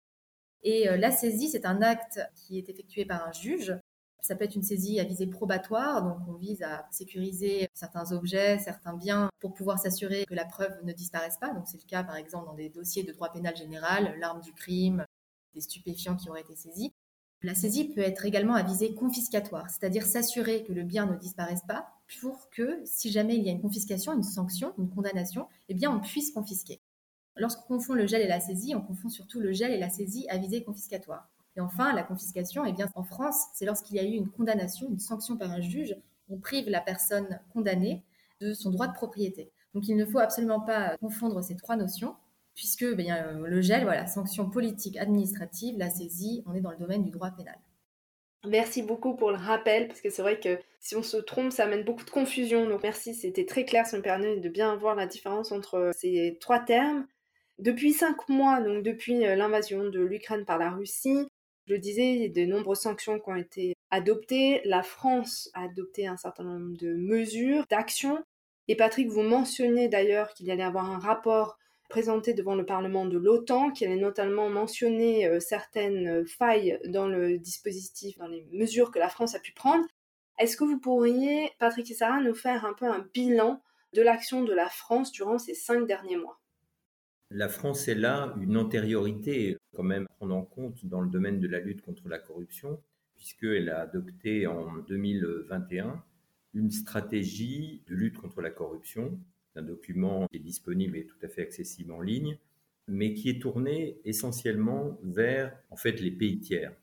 Et 0.63 0.89
euh, 0.89 0.97
la 0.97 1.11
saisie, 1.11 1.49
c'est 1.49 1.67
un 1.67 1.83
acte 1.83 2.21
qui 2.35 2.59
est 2.59 2.69
effectué 2.69 3.05
par 3.05 3.27
un 3.27 3.33
juge. 3.33 3.77
Ça 4.21 4.35
peut 4.35 4.45
être 4.45 4.57
une 4.57 4.63
saisie 4.63 4.99
à 5.01 5.05
visée 5.05 5.27
probatoire, 5.27 6.03
donc 6.03 6.19
on 6.29 6.35
vise 6.35 6.63
à 6.63 6.87
sécuriser 6.91 7.69
certains 7.73 8.13
objets, 8.13 8.59
certains 8.59 8.95
biens 8.95 9.31
pour 9.39 9.55
pouvoir 9.55 9.79
s'assurer 9.79 10.27
que 10.27 10.35
la 10.35 10.45
preuve 10.45 10.77
ne 10.85 10.93
disparaisse 10.93 11.39
pas. 11.39 11.55
Donc 11.55 11.67
c'est 11.67 11.81
le 11.81 11.87
cas 11.89 12.03
par 12.03 12.17
exemple 12.17 12.47
dans 12.47 12.55
des 12.55 12.69
dossiers 12.69 13.05
de 13.05 13.13
droit 13.13 13.33
pénal 13.33 13.57
général, 13.57 14.17
l'arme 14.19 14.41
du 14.41 14.53
crime, 14.53 15.05
des 15.55 15.61
stupéfiants 15.61 16.17
qui 16.17 16.29
auraient 16.29 16.41
été 16.41 16.57
saisis. 16.57 16.93
La 17.43 17.55
saisie 17.55 17.85
peut 17.85 18.01
être 18.01 18.25
également 18.27 18.55
à 18.55 18.65
visée 18.65 18.95
confiscatoire, 18.95 19.71
c'est-à-dire 19.71 20.05
s'assurer 20.05 20.65
que 20.65 20.73
le 20.73 20.83
bien 20.83 21.07
ne 21.07 21.17
disparaisse 21.17 21.63
pas 21.69 21.89
pour 22.21 22.51
que, 22.51 22.83
si 22.85 23.13
jamais 23.13 23.37
il 23.37 23.45
y 23.45 23.49
a 23.49 23.53
une 23.53 23.63
confiscation, 23.63 24.13
une 24.13 24.25
sanction, 24.25 24.75
une 24.79 24.91
condamnation, 24.91 25.47
eh 25.69 25.75
bien 25.75 25.95
on 25.95 26.01
puisse 26.01 26.33
confisquer. 26.33 26.81
Lorsqu'on 27.37 27.77
confond 27.77 27.95
le 27.95 28.09
gel 28.09 28.23
et 28.23 28.27
la 28.27 28.41
saisie, 28.41 28.75
on 28.75 28.83
confond 28.83 29.09
surtout 29.09 29.39
le 29.39 29.53
gel 29.53 29.71
et 29.71 29.79
la 29.79 29.91
saisie 29.91 30.29
à 30.29 30.39
visée 30.39 30.65
confiscatoire. 30.65 31.29
Et 31.59 31.61
enfin, 31.61 31.93
la 31.93 32.05
confiscation, 32.05 32.65
eh 32.65 32.73
bien 32.73 32.87
en 32.95 33.03
France, 33.03 33.47
c'est 33.53 33.65
lorsqu'il 33.65 33.97
y 33.97 33.99
a 33.99 34.05
eu 34.05 34.13
une 34.13 34.31
condamnation, 34.31 34.89
une 34.89 35.01
sanction 35.01 35.37
par 35.37 35.51
un 35.51 35.61
juge, 35.61 35.97
on 36.31 36.39
prive 36.39 36.69
la 36.71 36.81
personne 36.81 37.41
condamnée 37.53 38.05
de 38.41 38.55
son 38.55 38.71
droit 38.71 38.87
de 38.87 38.93
propriété. 38.93 39.51
Donc 39.75 39.89
il 39.89 39.97
ne 39.97 40.07
faut 40.07 40.21
absolument 40.21 40.61
pas 40.61 40.97
confondre 40.99 41.43
ces 41.43 41.57
trois 41.57 41.75
notions 41.75 42.15
puisque 42.55 42.85
ben, 42.95 43.11
euh, 43.11 43.47
le 43.49 43.61
gel, 43.61 43.83
voilà, 43.83 44.07
sanction 44.07 44.49
politique, 44.49 44.97
administrative, 44.99 45.77
la 45.79 45.91
saisie, 45.91 46.45
on 46.47 46.55
est 46.55 46.61
dans 46.61 46.71
le 46.71 46.77
domaine 46.77 47.05
du 47.05 47.11
droit 47.11 47.31
pénal. 47.31 47.57
Merci 48.47 48.83
beaucoup 48.83 49.17
pour 49.17 49.31
le 49.31 49.37
rappel, 49.37 49.89
parce 49.89 50.01
que 50.01 50.11
c'est 50.11 50.23
vrai 50.23 50.39
que 50.39 50.61
si 50.79 50.95
on 50.95 51.03
se 51.03 51.17
trompe, 51.17 51.51
ça 51.51 51.65
amène 51.65 51.85
beaucoup 51.85 52.05
de 52.05 52.11
confusion. 52.11 52.69
Donc 52.69 52.85
merci, 52.85 53.15
c'était 53.15 53.47
très 53.47 53.65
clair, 53.65 53.85
ça 53.87 53.97
me 53.97 54.03
permet 54.03 54.39
de 54.39 54.49
bien 54.49 54.77
voir 54.77 54.95
la 54.95 55.07
différence 55.07 55.51
entre 55.51 55.75
euh, 55.75 55.93
ces 55.93 56.39
trois 56.41 56.61
termes. 56.61 57.07
Depuis 57.59 57.93
cinq 57.93 58.29
mois, 58.29 58.61
donc 58.61 58.85
depuis 58.85 59.27
euh, 59.27 59.35
l'invasion 59.35 59.89
de 59.89 60.01
l'Ukraine 60.01 60.45
par 60.45 60.59
la 60.59 60.71
Russie, 60.71 61.29
je 61.69 61.75
le 61.75 61.79
disais, 61.79 62.15
il 62.15 62.23
y 62.23 62.25
a 62.25 62.29
de 62.29 62.51
nombreuses 62.51 62.81
sanctions 62.81 63.21
qui 63.21 63.29
ont 63.29 63.37
été 63.37 63.75
adoptées. 63.91 64.63
La 64.65 64.83
France 64.83 65.51
a 65.53 65.65
adopté 65.65 66.07
un 66.07 66.17
certain 66.17 66.45
nombre 66.45 66.79
de 66.79 66.95
mesures, 66.95 67.67
d'actions. 67.69 68.25
Et 68.69 68.77
Patrick, 68.77 69.09
vous 69.09 69.21
mentionnez 69.21 69.89
d'ailleurs 69.89 70.33
qu'il 70.33 70.47
y 70.47 70.51
allait 70.51 70.63
avoir 70.63 70.91
un 70.91 70.99
rapport 70.99 71.59
présenté 71.91 72.33
devant 72.33 72.55
le 72.55 72.65
Parlement 72.65 73.05
de 73.05 73.19
l'OTAN, 73.19 73.71
qui 73.71 73.85
allait 73.85 73.97
notamment 73.97 74.49
mentionner 74.49 75.27
euh, 75.27 75.41
certaines 75.41 76.07
euh, 76.07 76.25
failles 76.25 76.79
dans 76.87 77.07
le 77.07 77.39
dispositif, 77.39 78.17
dans 78.17 78.29
les 78.29 78.47
mesures 78.53 78.91
que 78.91 78.99
la 78.99 79.09
France 79.11 79.35
a 79.35 79.39
pu 79.39 79.53
prendre. 79.53 79.85
Est-ce 80.39 80.57
que 80.57 80.65
vous 80.65 80.79
pourriez, 80.79 81.51
Patrick 81.59 81.91
et 81.91 81.95
Sarah, 81.95 82.21
nous 82.21 82.35
faire 82.35 82.65
un 82.65 82.73
peu 82.73 82.87
un 82.87 83.07
bilan 83.13 83.61
de 83.93 84.03
l'action 84.03 84.43
de 84.43 84.55
la 84.55 84.69
France 84.69 85.13
durant 85.13 85.39
ces 85.39 85.55
cinq 85.55 85.87
derniers 85.87 86.17
mois? 86.17 86.41
La 87.31 87.51
France 87.51 87.89
est 87.89 87.95
là 87.95 88.35
une 88.41 88.57
antériorité 88.57 89.58
quand 89.75 89.83
même 89.83 90.07
prendre 90.19 90.35
en 90.35 90.45
compte 90.45 90.85
dans 90.87 91.01
le 91.01 91.11
domaine 91.11 91.41
de 91.41 91.49
la 91.49 91.61
lutte 91.61 91.83
contre 91.83 92.09
la 92.09 92.19
corruption, 92.19 92.81
puisqu'elle 93.15 93.69
a 93.69 93.81
adopté 93.81 94.47
en 94.47 94.79
2021 94.89 96.03
une 96.55 96.71
stratégie 96.71 97.83
de 97.87 97.95
lutte 97.95 98.17
contre 98.17 98.41
la 98.41 98.51
corruption 98.51 99.19
un 99.59 99.63
document 99.63 100.27
qui 100.29 100.39
est 100.39 100.41
disponible 100.41 100.97
et 100.97 101.05
tout 101.05 101.19
à 101.23 101.29
fait 101.29 101.43
accessible 101.43 101.93
en 101.93 102.01
ligne, 102.01 102.39
mais 102.87 103.13
qui 103.15 103.29
est 103.29 103.43
tourné 103.43 104.01
essentiellement 104.05 104.99
vers 105.03 105.57
en 105.71 105.77
fait 105.77 106.01
les 106.01 106.11
pays 106.11 106.39
tiers 106.41 106.75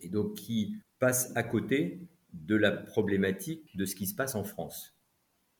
et 0.00 0.08
donc 0.08 0.34
qui 0.34 0.76
passe 0.98 1.32
à 1.36 1.42
côté 1.42 2.00
de 2.32 2.56
la 2.56 2.72
problématique 2.72 3.76
de 3.76 3.84
ce 3.84 3.94
qui 3.94 4.06
se 4.06 4.14
passe 4.14 4.34
en 4.34 4.44
France. 4.44 4.96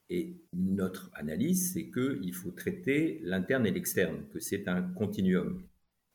Et 0.09 0.37
notre 0.53 1.11
analyse, 1.15 1.73
c'est 1.73 1.91
qu'il 1.91 2.35
faut 2.35 2.51
traiter 2.51 3.21
l'interne 3.23 3.67
et 3.67 3.71
l'externe, 3.71 4.25
que 4.33 4.41
c'est 4.41 4.69
un 4.69 4.83
continuum. 4.83 5.63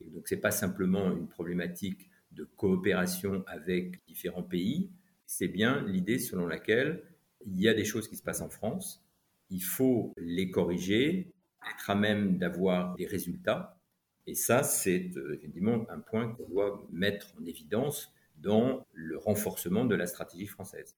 Donc, 0.05 0.27
ce 0.27 0.35
n'est 0.35 0.41
pas 0.41 0.51
simplement 0.51 1.11
une 1.11 1.27
problématique 1.27 2.09
de 2.31 2.43
coopération 2.43 3.43
avec 3.47 4.05
différents 4.05 4.43
pays, 4.43 4.89
c'est 5.25 5.47
bien 5.47 5.85
l'idée 5.85 6.19
selon 6.19 6.47
laquelle 6.47 7.03
il 7.45 7.59
y 7.59 7.67
a 7.67 7.73
des 7.73 7.85
choses 7.85 8.07
qui 8.07 8.15
se 8.15 8.23
passent 8.23 8.41
en 8.41 8.49
France, 8.49 9.03
il 9.49 9.63
faut 9.63 10.13
les 10.17 10.51
corriger, 10.51 11.33
être 11.71 11.89
à 11.89 11.95
même 11.95 12.37
d'avoir 12.37 12.95
des 12.95 13.05
résultats. 13.05 13.79
Et 14.25 14.35
ça, 14.35 14.63
c'est 14.63 15.11
euh, 15.15 15.39
évidemment 15.41 15.85
un 15.89 15.99
point 15.99 16.33
qu'on 16.33 16.47
doit 16.49 16.87
mettre 16.91 17.33
en 17.39 17.45
évidence 17.45 18.11
dans 18.37 18.85
le 18.93 19.17
renforcement 19.17 19.85
de 19.85 19.95
la 19.95 20.05
stratégie 20.05 20.47
française. 20.47 20.95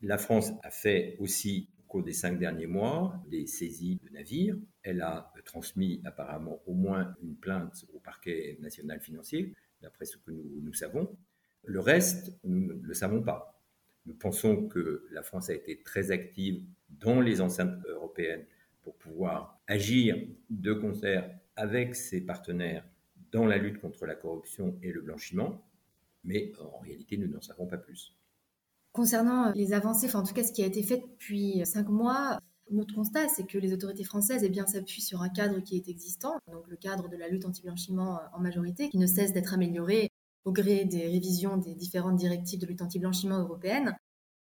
La 0.00 0.18
France 0.18 0.52
a 0.62 0.70
fait 0.70 1.16
aussi 1.18 1.68
au 1.77 1.77
cours 1.88 2.04
des 2.04 2.12
cinq 2.12 2.38
derniers 2.38 2.66
mois 2.66 3.20
des 3.28 3.46
saisies 3.46 3.98
de 4.04 4.10
navires. 4.10 4.56
Elle 4.82 5.00
a 5.00 5.32
transmis 5.44 6.00
apparemment 6.04 6.62
au 6.66 6.74
moins 6.74 7.16
une 7.22 7.34
plainte 7.34 7.84
au 7.92 7.98
parquet 7.98 8.58
national 8.60 9.00
financier, 9.00 9.54
d'après 9.82 10.04
ce 10.04 10.16
que 10.18 10.30
nous, 10.30 10.60
nous 10.62 10.74
savons. 10.74 11.16
Le 11.64 11.80
reste, 11.80 12.38
nous 12.44 12.74
ne 12.74 12.80
le 12.80 12.94
savons 12.94 13.22
pas. 13.22 13.60
Nous 14.06 14.14
pensons 14.14 14.68
que 14.68 15.06
la 15.10 15.22
France 15.22 15.50
a 15.50 15.54
été 15.54 15.82
très 15.82 16.10
active 16.10 16.64
dans 16.88 17.20
les 17.20 17.40
enceintes 17.40 17.84
européennes 17.86 18.44
pour 18.82 18.96
pouvoir 18.96 19.60
agir 19.66 20.16
de 20.48 20.72
concert 20.72 21.30
avec 21.56 21.94
ses 21.94 22.20
partenaires 22.24 22.84
dans 23.32 23.44
la 23.44 23.58
lutte 23.58 23.80
contre 23.80 24.06
la 24.06 24.14
corruption 24.14 24.78
et 24.82 24.92
le 24.92 25.02
blanchiment, 25.02 25.68
mais 26.24 26.52
en 26.60 26.78
réalité, 26.78 27.16
nous 27.18 27.28
n'en 27.28 27.40
savons 27.40 27.66
pas 27.66 27.76
plus. 27.76 28.17
Concernant 28.92 29.52
les 29.52 29.72
avancées, 29.72 30.14
en 30.14 30.22
tout 30.22 30.34
cas 30.34 30.42
ce 30.42 30.52
qui 30.52 30.62
a 30.62 30.66
été 30.66 30.82
fait 30.82 30.98
depuis 30.98 31.64
cinq 31.64 31.88
mois, 31.88 32.40
notre 32.70 32.94
constat, 32.94 33.28
c'est 33.28 33.46
que 33.46 33.58
les 33.58 33.72
autorités 33.72 34.04
françaises 34.04 34.42
eh 34.44 34.48
bien, 34.48 34.66
s'appuient 34.66 35.02
sur 35.02 35.22
un 35.22 35.28
cadre 35.28 35.60
qui 35.60 35.76
est 35.76 35.88
existant, 35.88 36.34
donc 36.52 36.66
le 36.68 36.76
cadre 36.76 37.08
de 37.08 37.16
la 37.16 37.28
lutte 37.28 37.46
anti-blanchiment 37.46 38.20
en 38.32 38.40
majorité, 38.40 38.90
qui 38.90 38.98
ne 38.98 39.06
cesse 39.06 39.32
d'être 39.32 39.54
amélioré 39.54 40.10
au 40.44 40.52
gré 40.52 40.84
des 40.84 41.06
révisions 41.06 41.56
des 41.56 41.74
différentes 41.74 42.16
directives 42.16 42.60
de 42.60 42.66
lutte 42.66 42.82
anti-blanchiment 42.82 43.38
européenne. 43.38 43.96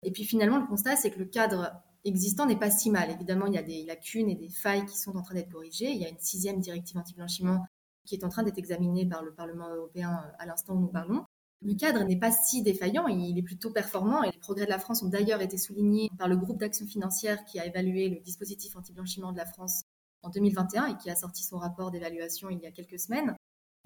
Et 0.03 0.11
puis 0.11 0.25
finalement, 0.25 0.59
le 0.59 0.67
constat, 0.67 0.97
c'est 0.97 1.11
que 1.11 1.19
le 1.19 1.25
cadre 1.25 1.73
existant 2.05 2.47
n'est 2.47 2.59
pas 2.59 2.71
si 2.71 2.91
mal. 2.91 3.11
Évidemment, 3.11 3.47
il 3.47 3.55
y 3.55 3.59
a 3.59 3.63
des 3.63 3.85
lacunes 3.85 4.29
et 4.29 4.35
des 4.35 4.51
failles 4.51 4.85
qui 4.85 4.99
sont 4.99 5.17
en 5.17 5.23
train 5.23 5.35
d'être 5.35 5.51
corrigées. 5.51 5.91
Il 5.91 6.01
y 6.01 6.05
a 6.05 6.09
une 6.09 6.19
sixième 6.19 6.61
directive 6.61 6.99
anti-blanchiment 6.99 7.65
qui 8.05 8.15
est 8.15 8.25
en 8.25 8.29
train 8.29 8.43
d'être 8.43 8.59
examinée 8.59 9.07
par 9.07 9.23
le 9.23 9.33
Parlement 9.33 9.75
européen 9.75 10.23
euh, 10.25 10.31
à 10.39 10.47
l'instant 10.47 10.75
où 10.75 10.81
nous 10.81 10.89
parlons. 10.89 11.25
Le 11.65 11.75
cadre 11.75 12.05
n'est 12.05 12.19
pas 12.19 12.31
si 12.31 12.63
défaillant, 12.63 13.07
il 13.09 13.39
est 13.39 13.43
plutôt 13.43 13.71
performant 13.71 14.23
et 14.23 14.31
les 14.31 14.39
progrès 14.39 14.67
de 14.67 14.71
la 14.71 14.79
France 14.79 15.03
ont 15.03 15.09
d'ailleurs 15.09 15.41
été 15.41 15.57
soulignés 15.57 16.11
par 16.19 16.29
le 16.29 16.37
groupe 16.37 16.59
d'action 16.59 16.87
financière 16.87 17.43
qui 17.47 17.59
a 17.59 17.65
évalué 17.65 18.11
le 18.11 18.21
dispositif 18.21 18.77
anti-blanchiment 18.77 19.33
de 19.33 19.39
la 19.39 19.47
France 19.47 19.85
en 20.23 20.29
2021 20.29 20.89
et 20.89 20.97
qui 20.99 21.09
a 21.09 21.17
sorti 21.17 21.43
son 21.43 21.57
rapport 21.57 21.91
d'évaluation 21.91 22.51
il 22.51 22.59
y 22.61 22.67
a 22.67 22.71
quelques 22.71 22.99
semaines. 23.01 23.35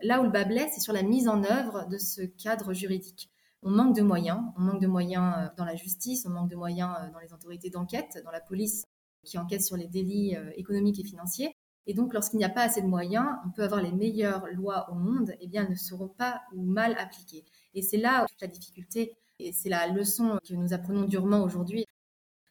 Là 0.03 0.21
où 0.21 0.25
le 0.25 0.31
bas 0.31 0.45
blesse, 0.45 0.73
c'est 0.75 0.81
sur 0.81 0.93
la 0.93 1.05
mise 1.05 1.29
en 1.29 1.45
œuvre 1.45 1.87
de 1.89 1.99
ce 1.99 2.23
cadre 2.23 2.73
juridique. 2.73 3.31
On 3.63 3.71
manque 3.71 3.95
de 3.95 4.03
moyens, 4.03 4.41
on 4.57 4.63
manque 4.63 4.81
de 4.81 4.87
moyens 4.89 5.35
euh, 5.37 5.49
dans 5.57 5.65
la 5.65 5.77
justice, 5.77 6.27
on 6.27 6.31
manque 6.31 6.51
de 6.51 6.57
moyens 6.57 6.97
euh, 7.01 7.11
dans 7.13 7.21
les 7.21 7.33
autorités 7.33 7.71
d'enquête, 7.71 8.21
dans 8.25 8.31
la 8.33 8.41
police 8.41 8.87
qui 9.25 9.39
enquête 9.39 9.63
sur 9.63 9.77
les 9.77 9.87
délits 9.87 10.37
euh, 10.37 10.51
économiques 10.57 10.99
et 10.99 11.05
financiers. 11.05 11.55
Et 11.87 11.95
donc, 11.95 12.13
lorsqu'il 12.13 12.39
n'y 12.39 12.45
a 12.45 12.51
pas 12.51 12.63
assez 12.63 12.83
de 12.83 12.87
moyens, 12.87 13.27
on 13.47 13.51
peut 13.51 13.65
avoir 13.65 13.83
les 13.83 13.93
meilleures 13.93 14.47
lois 14.53 14.91
au 14.93 14.95
monde, 14.95 15.33
eh 15.41 15.47
bien, 15.49 15.65
elles 15.65 15.71
ne 15.71 15.75
seront 15.75 16.09
pas 16.09 16.43
ou 16.55 16.63
mal 16.63 16.95
appliquées. 16.99 17.45
Et 17.79 17.83
c'est 17.83 17.97
là 17.97 18.27
toute 18.29 18.41
la 18.41 18.49
difficulté, 18.49 19.15
et 19.39 19.53
c'est 19.53 19.69
la 19.69 19.87
leçon 19.87 20.41
que 20.45 20.55
nous 20.55 20.73
apprenons 20.73 21.05
durement 21.05 21.45
aujourd'hui. 21.45 21.85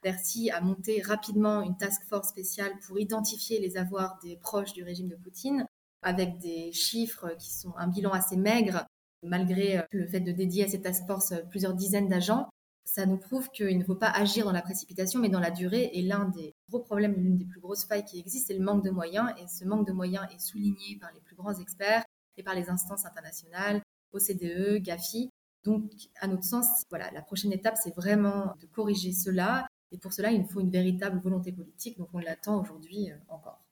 Bercy 0.01 0.51
a 0.51 0.61
monté 0.61 1.01
rapidement 1.01 1.61
une 1.61 1.75
task 1.75 2.01
force 2.07 2.29
spéciale 2.29 2.71
pour 2.87 2.97
identifier 2.97 3.59
les 3.59 3.75
avoirs 3.75 4.17
des 4.23 4.37
proches 4.37 4.71
du 4.71 4.83
régime 4.83 5.09
de 5.09 5.17
Poutine, 5.17 5.65
avec 6.01 6.37
des 6.37 6.71
chiffres 6.71 7.35
qui 7.37 7.53
sont 7.53 7.73
un 7.75 7.87
bilan 7.87 8.11
assez 8.11 8.37
maigre, 8.37 8.85
malgré 9.21 9.85
le 9.91 10.07
fait 10.07 10.21
de 10.21 10.31
dédier 10.31 10.63
à 10.63 10.69
cette 10.69 10.83
task 10.83 11.05
force 11.05 11.33
plusieurs 11.49 11.73
dizaines 11.73 12.07
d'agents, 12.07 12.47
ça 12.85 13.05
nous 13.05 13.17
prouve 13.17 13.49
qu'il 13.49 13.77
ne 13.77 13.83
faut 13.83 13.95
pas 13.95 14.09
agir 14.09 14.45
dans 14.45 14.53
la 14.53 14.61
précipitation, 14.61 15.19
mais 15.19 15.27
dans 15.27 15.41
la 15.41 15.51
durée. 15.51 15.89
Et 15.91 16.03
l'un 16.03 16.29
des 16.29 16.55
gros 16.69 16.79
problèmes, 16.79 17.15
l'une 17.15 17.37
des 17.37 17.43
plus 17.43 17.59
grosses 17.59 17.83
failles 17.83 18.05
qui 18.05 18.17
existent, 18.17 18.47
c'est 18.47 18.57
le 18.57 18.63
manque 18.63 18.85
de 18.85 18.91
moyens. 18.91 19.29
Et 19.41 19.47
ce 19.49 19.65
manque 19.65 19.85
de 19.85 19.91
moyens 19.91 20.25
est 20.33 20.39
souligné 20.39 20.97
par 21.01 21.11
les 21.11 21.19
plus 21.19 21.35
grands 21.35 21.53
experts 21.59 22.05
et 22.37 22.43
par 22.43 22.55
les 22.55 22.69
instances 22.69 23.05
internationales, 23.05 23.81
OCDE, 24.17 24.81
GAFI. 24.81 25.29
Donc, 25.63 25.91
à 26.19 26.27
notre 26.27 26.43
sens, 26.43 26.65
voilà, 26.89 27.11
la 27.11 27.21
prochaine 27.21 27.51
étape, 27.51 27.75
c'est 27.81 27.95
vraiment 27.95 28.55
de 28.61 28.67
corriger 28.67 29.11
cela. 29.11 29.67
Et 29.91 29.97
pour 29.97 30.13
cela, 30.13 30.31
il 30.31 30.41
nous 30.41 30.47
faut 30.47 30.59
une 30.59 30.69
véritable 30.69 31.19
volonté 31.19 31.51
politique. 31.51 31.97
Donc, 31.97 32.09
on 32.13 32.19
l'attend 32.19 32.61
aujourd'hui 32.61 33.11
euh, 33.11 33.15
encore. 33.29 33.63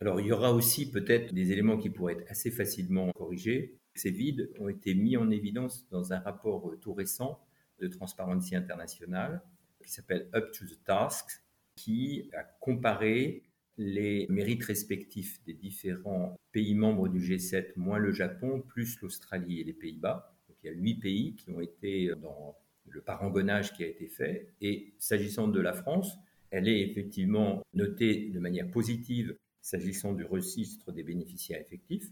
Alors, 0.00 0.20
il 0.20 0.26
y 0.26 0.32
aura 0.32 0.52
aussi 0.52 0.90
peut-être 0.90 1.32
des 1.32 1.52
éléments 1.52 1.78
qui 1.78 1.90
pourraient 1.90 2.14
être 2.14 2.30
assez 2.30 2.50
facilement 2.50 3.10
corrigés. 3.12 3.78
Ces 3.94 4.10
vides 4.10 4.50
ont 4.58 4.68
été 4.68 4.94
mis 4.94 5.16
en 5.16 5.30
évidence 5.30 5.88
dans 5.90 6.12
un 6.12 6.18
rapport 6.18 6.68
euh, 6.68 6.76
tout 6.76 6.92
récent 6.92 7.40
de 7.80 7.86
Transparency 7.86 8.54
International 8.56 9.42
qui 9.82 9.90
s'appelle 9.90 10.28
Up 10.34 10.50
to 10.52 10.64
the 10.64 10.82
Task, 10.84 11.42
qui 11.76 12.30
a 12.36 12.42
comparé 12.60 13.42
les 13.76 14.26
mérites 14.28 14.64
respectifs 14.64 15.42
des 15.44 15.54
différents 15.54 16.38
pays 16.52 16.74
membres 16.74 17.08
du 17.08 17.18
G7, 17.18 17.72
moins 17.76 17.98
le 17.98 18.12
Japon, 18.12 18.60
plus 18.60 19.00
l'Australie 19.00 19.60
et 19.60 19.64
les 19.64 19.72
Pays-Bas. 19.72 20.36
Donc 20.48 20.56
il 20.62 20.66
y 20.66 20.70
a 20.70 20.72
huit 20.72 20.96
pays 20.96 21.34
qui 21.34 21.50
ont 21.50 21.60
été 21.60 22.12
dans 22.22 22.56
le 22.88 23.00
parangonnage 23.00 23.72
qui 23.72 23.82
a 23.82 23.86
été 23.86 24.06
fait. 24.06 24.52
Et 24.60 24.94
s'agissant 24.98 25.48
de 25.48 25.60
la 25.60 25.72
France, 25.72 26.16
elle 26.50 26.68
est 26.68 26.82
effectivement 26.82 27.62
notée 27.72 28.30
de 28.30 28.38
manière 28.38 28.70
positive 28.70 29.36
s'agissant 29.60 30.12
du 30.12 30.24
registre 30.24 30.92
des 30.92 31.02
bénéficiaires 31.02 31.60
effectifs, 31.60 32.10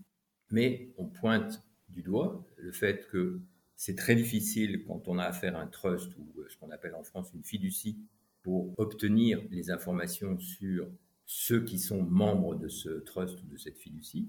mais 0.51 0.89
on 0.97 1.07
pointe 1.07 1.63
du 1.89 2.03
doigt 2.03 2.45
le 2.57 2.73
fait 2.73 3.07
que 3.09 3.41
c'est 3.77 3.95
très 3.95 4.15
difficile 4.15 4.85
quand 4.85 5.07
on 5.07 5.19
a 5.19 5.25
affaire 5.25 5.57
à 5.57 5.61
un 5.61 5.67
trust 5.67 6.11
ou 6.17 6.45
ce 6.49 6.57
qu'on 6.57 6.71
appelle 6.71 6.95
en 6.95 7.03
France 7.03 7.31
une 7.35 7.45
fiducie 7.45 7.99
pour 8.43 8.73
obtenir 8.79 9.41
les 9.51 9.71
informations 9.71 10.39
sur 10.39 10.89
ceux 11.35 11.65
qui 11.65 11.79
sont 11.79 12.03
membres 12.03 12.57
de 12.57 12.69
ce 12.69 12.91
trust 12.91 13.43
ou 13.43 13.47
de 13.47 13.57
cette 13.57 13.79
fiducie. 13.79 14.29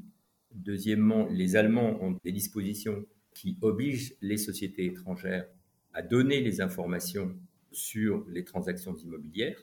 Deuxièmement, 0.52 1.28
les 1.28 1.58
Allemands 1.58 2.02
ont 2.02 2.18
des 2.24 2.32
dispositions 2.32 3.06
qui 3.34 3.58
obligent 3.62 4.16
les 4.22 4.38
sociétés 4.38 4.86
étrangères 4.86 5.46
à 5.94 6.02
donner 6.02 6.39
les 6.39 6.62
informations 6.62 7.38
sur 7.74 8.26
les 8.30 8.46
transactions 8.46 8.96
immobilières. 8.96 9.62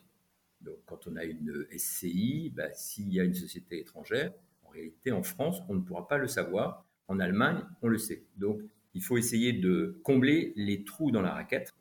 Donc, 0.61 0.75
quand 0.85 1.07
on 1.07 1.15
a 1.15 1.23
une 1.25 1.65
SCI, 1.75 2.53
bah, 2.55 2.71
s'il 2.73 3.11
y 3.11 3.19
a 3.19 3.23
une 3.23 3.33
société 3.33 3.79
étrangère, 3.79 4.31
en 4.63 4.69
réalité, 4.69 5.11
en 5.11 5.23
France, 5.23 5.63
on 5.67 5.73
ne 5.73 5.81
pourra 5.81 6.07
pas 6.07 6.19
le 6.19 6.27
savoir. 6.27 6.85
En 7.07 7.19
Allemagne, 7.19 7.63
on 7.81 7.87
le 7.87 7.97
sait. 7.97 8.23
Donc, 8.37 8.61
il 8.93 9.01
faut 9.01 9.17
essayer 9.17 9.51
de 9.51 9.99
combler 10.03 10.53
les 10.55 10.83
trous 10.83 11.09
dans 11.09 11.23
la 11.23 11.33
raquette 11.33 11.73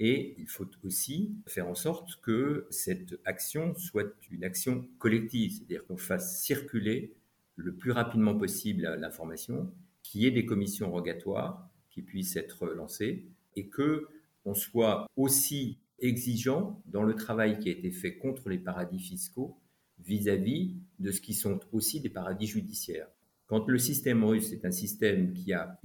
et 0.00 0.34
il 0.38 0.46
faut 0.46 0.68
aussi 0.84 1.34
faire 1.46 1.68
en 1.68 1.74
sorte 1.74 2.20
que 2.20 2.66
cette 2.70 3.18
action 3.24 3.74
soit 3.74 4.14
une 4.30 4.44
action 4.44 4.86
collective, 4.98 5.52
c'est-à-dire 5.52 5.84
qu'on 5.86 5.96
fasse 5.96 6.40
circuler 6.40 7.14
le 7.56 7.74
plus 7.74 7.90
rapidement 7.90 8.36
possible 8.36 8.82
l'information, 8.98 9.72
qu'il 10.02 10.22
y 10.22 10.26
ait 10.26 10.30
des 10.30 10.46
commissions 10.46 10.90
rogatoires 10.92 11.68
qui 11.90 12.02
puissent 12.02 12.36
être 12.36 12.68
lancées 12.68 13.26
et 13.56 13.66
que 13.66 14.06
on 14.44 14.54
soit 14.54 15.06
aussi 15.16 15.78
exigeant 15.98 16.80
dans 16.86 17.02
le 17.02 17.14
travail 17.14 17.58
qui 17.58 17.68
a 17.68 17.72
été 17.72 17.90
fait 17.90 18.16
contre 18.16 18.48
les 18.48 18.58
paradis 18.58 19.00
fiscaux 19.00 19.58
vis-à-vis 19.98 20.76
de 21.00 21.10
ce 21.10 21.20
qui 21.20 21.34
sont 21.34 21.58
aussi 21.72 22.00
des 22.00 22.08
paradis 22.08 22.46
judiciaires. 22.46 23.08
Quand 23.46 23.66
le 23.66 23.78
système 23.78 24.24
russe 24.24 24.52
est 24.52 24.64
un 24.64 24.70
système 24.70 25.32
qui 25.32 25.52
a, 25.52 25.78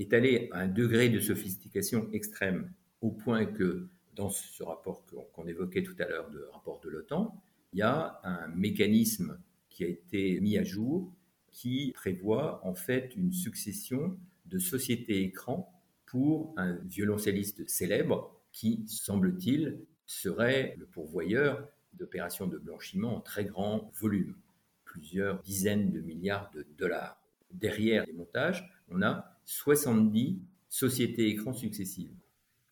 à 0.52 0.60
un 0.60 0.68
degré 0.68 1.10
de 1.10 1.20
sophistication 1.20 2.10
extrême, 2.12 2.72
au 3.02 3.10
point 3.10 3.46
que 3.46 3.88
dans 4.16 4.30
ce 4.30 4.64
rapport 4.64 5.06
qu'on 5.34 5.48
évoquait 5.48 5.84
tout 5.84 5.96
à 6.00 6.06
l'heure, 6.06 6.30
le 6.30 6.50
rapport 6.50 6.80
de 6.82 6.90
l'OTAN, 6.90 7.42
il 7.74 7.80
y 7.80 7.82
a 7.82 8.20
un 8.24 8.48
mécanisme 8.48 9.40
qui 9.70 9.84
a 9.84 9.88
été 9.88 10.40
mis 10.40 10.58
à 10.58 10.64
jour 10.64 11.12
qui 11.52 11.92
prévoit 11.96 12.66
en 12.66 12.76
fait 12.76 13.16
une 13.16 13.32
succession 13.32 14.18
de 14.46 14.60
sociétés 14.60 15.22
écrans 15.22 15.72
pour 16.06 16.54
un 16.58 16.74
violoncelliste 16.74 17.68
célèbre 17.68 18.40
qui, 18.52 18.84
semble-t-il, 18.88 19.80
serait 20.06 20.76
le 20.78 20.86
pourvoyeur 20.86 21.68
d'opérations 21.94 22.48
de 22.48 22.58
blanchiment 22.58 23.18
en 23.18 23.22
très 23.22 23.46
grand 23.46 23.92
volume, 24.00 24.36
plusieurs 24.84 25.42
dizaines 25.42 25.92
de 25.92 26.02
milliards 26.02 26.52
de 26.52 26.66
dollars. 26.78 27.20
Derrière 27.52 28.06
les 28.06 28.14
montages, 28.14 28.70
on 28.90 29.02
a 29.02 29.38
70 29.46 30.40
sociétés 30.70 31.28
écrans 31.28 31.54
successives. 31.54 32.14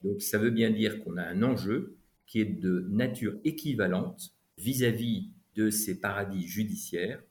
Donc 0.03 0.21
ça 0.21 0.37
veut 0.37 0.49
bien 0.49 0.69
dire 0.69 1.03
qu'on 1.03 1.17
a 1.17 1.23
un 1.23 1.43
enjeu 1.43 1.97
qui 2.25 2.39
est 2.39 2.45
de 2.45 2.87
nature 2.89 3.37
équivalente 3.43 4.33
vis-à-vis 4.57 5.31
de 5.55 5.69
ces 5.69 5.99
paradis 5.99 6.47
judiciaires. 6.47 7.21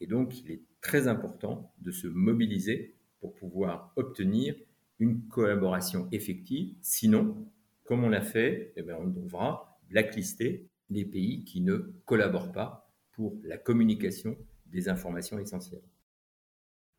Et 0.00 0.06
donc 0.06 0.38
il 0.40 0.50
est 0.50 0.62
très 0.80 1.08
important 1.08 1.72
de 1.80 1.90
se 1.90 2.06
mobiliser 2.06 2.94
pour 3.20 3.34
pouvoir 3.34 3.92
obtenir 3.96 4.54
une 4.98 5.26
collaboration 5.28 6.08
effective. 6.12 6.74
Sinon, 6.80 7.48
comme 7.84 8.04
on 8.04 8.08
l'a 8.08 8.20
fait, 8.20 8.72
eh 8.76 8.82
bien, 8.82 8.96
on 8.96 9.06
devra 9.06 9.78
blacklister 9.88 10.68
les 10.90 11.04
pays 11.04 11.44
qui 11.44 11.60
ne 11.60 11.76
collaborent 12.04 12.52
pas 12.52 12.90
pour 13.12 13.38
la 13.44 13.58
communication 13.58 14.36
des 14.66 14.88
informations 14.88 15.38
essentielles. 15.38 15.82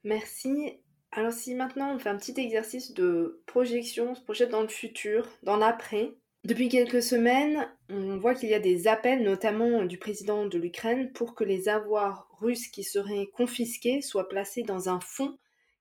Merci. 0.03 0.79
Alors 1.11 1.33
si 1.33 1.55
maintenant 1.55 1.95
on 1.95 1.99
fait 1.99 2.09
un 2.09 2.17
petit 2.17 2.39
exercice 2.39 2.93
de 2.93 3.41
projection, 3.45 4.11
on 4.11 4.15
se 4.15 4.21
projette 4.21 4.51
dans 4.51 4.61
le 4.61 4.67
futur, 4.67 5.27
dans 5.43 5.57
l'après. 5.57 6.13
Depuis 6.45 6.69
quelques 6.69 7.03
semaines, 7.03 7.67
on 7.89 8.17
voit 8.17 8.35
qu'il 8.35 8.49
y 8.49 8.53
a 8.53 8.59
des 8.59 8.87
appels, 8.87 9.23
notamment 9.23 9.83
du 9.83 9.97
président 9.97 10.45
de 10.45 10.57
l'Ukraine, 10.57 11.11
pour 11.11 11.35
que 11.35 11.43
les 11.43 11.67
avoirs 11.67 12.29
russes 12.39 12.67
qui 12.67 12.83
seraient 12.83 13.27
confisqués 13.33 14.01
soient 14.01 14.29
placés 14.29 14.63
dans 14.63 14.87
un 14.87 14.99
fonds 14.99 15.37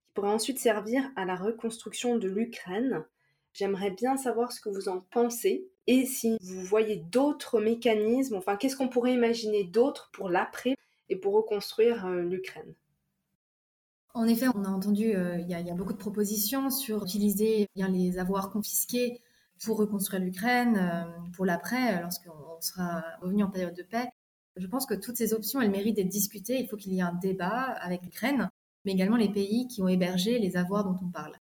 qui 0.06 0.12
pourrait 0.14 0.30
ensuite 0.30 0.58
servir 0.58 1.08
à 1.14 1.24
la 1.24 1.36
reconstruction 1.36 2.16
de 2.16 2.28
l'Ukraine. 2.28 3.04
J'aimerais 3.52 3.90
bien 3.90 4.16
savoir 4.16 4.50
ce 4.52 4.60
que 4.60 4.68
vous 4.68 4.88
en 4.88 5.00
pensez 5.10 5.68
et 5.86 6.06
si 6.06 6.36
vous 6.40 6.60
voyez 6.62 6.96
d'autres 6.96 7.60
mécanismes, 7.60 8.36
enfin 8.36 8.56
qu'est-ce 8.56 8.76
qu'on 8.76 8.88
pourrait 8.88 9.14
imaginer 9.14 9.64
d'autre 9.64 10.10
pour 10.12 10.28
l'après 10.28 10.74
et 11.08 11.16
pour 11.16 11.34
reconstruire 11.34 12.06
euh, 12.06 12.22
l'Ukraine? 12.22 12.74
En 14.18 14.26
effet, 14.26 14.46
on 14.52 14.64
a 14.64 14.68
entendu, 14.68 15.14
euh, 15.14 15.38
il 15.38 15.48
y, 15.48 15.54
a 15.54 15.74
beaucoup 15.74 15.92
de 15.92 15.98
propositions 15.98 16.70
sur 16.70 17.04
utiliser 17.04 17.68
bien 17.76 17.87
les 17.87 18.18
avoirs 18.18 18.50
confisqués 18.50 19.22
pour 19.62 19.78
reconstruire 19.78 20.20
l'Ukraine, 20.20 20.76
euh, 20.76 21.31
pour 21.37 21.46
l'après, 21.46 22.02
lorsqu'on 22.02 22.61
sera 22.61 23.04
revenu 23.22 23.44
en 23.44 23.48
période 23.48 23.76
de 23.76 23.85
paix. 23.85 24.09
Je 24.57 24.66
pense 24.66 24.87
que 24.87 24.94
toutes 24.94 25.16
ces 25.16 25.35
options, 25.35 25.61
elles 25.62 25.70
méritent 25.70 25.94
d'être 25.94 26.09
discutées. 26.09 26.59
Il 26.59 26.66
faut 26.66 26.76
qu'il 26.76 26.94
y 26.94 26.98
ait 26.98 27.02
un 27.02 27.14
débat 27.14 27.76
avec 27.81 28.02
l'Ukraine, 28.02 28.50
mais 28.85 28.90
également 28.90 29.16
les 29.16 29.31
pays 29.31 29.68
qui 29.68 29.83
ont 29.83 29.88
hébergé 29.88 30.40
les 30.40 30.57
avoirs 30.57 30.83
dont 30.83 30.98
on 31.00 31.11
parle. 31.11 31.37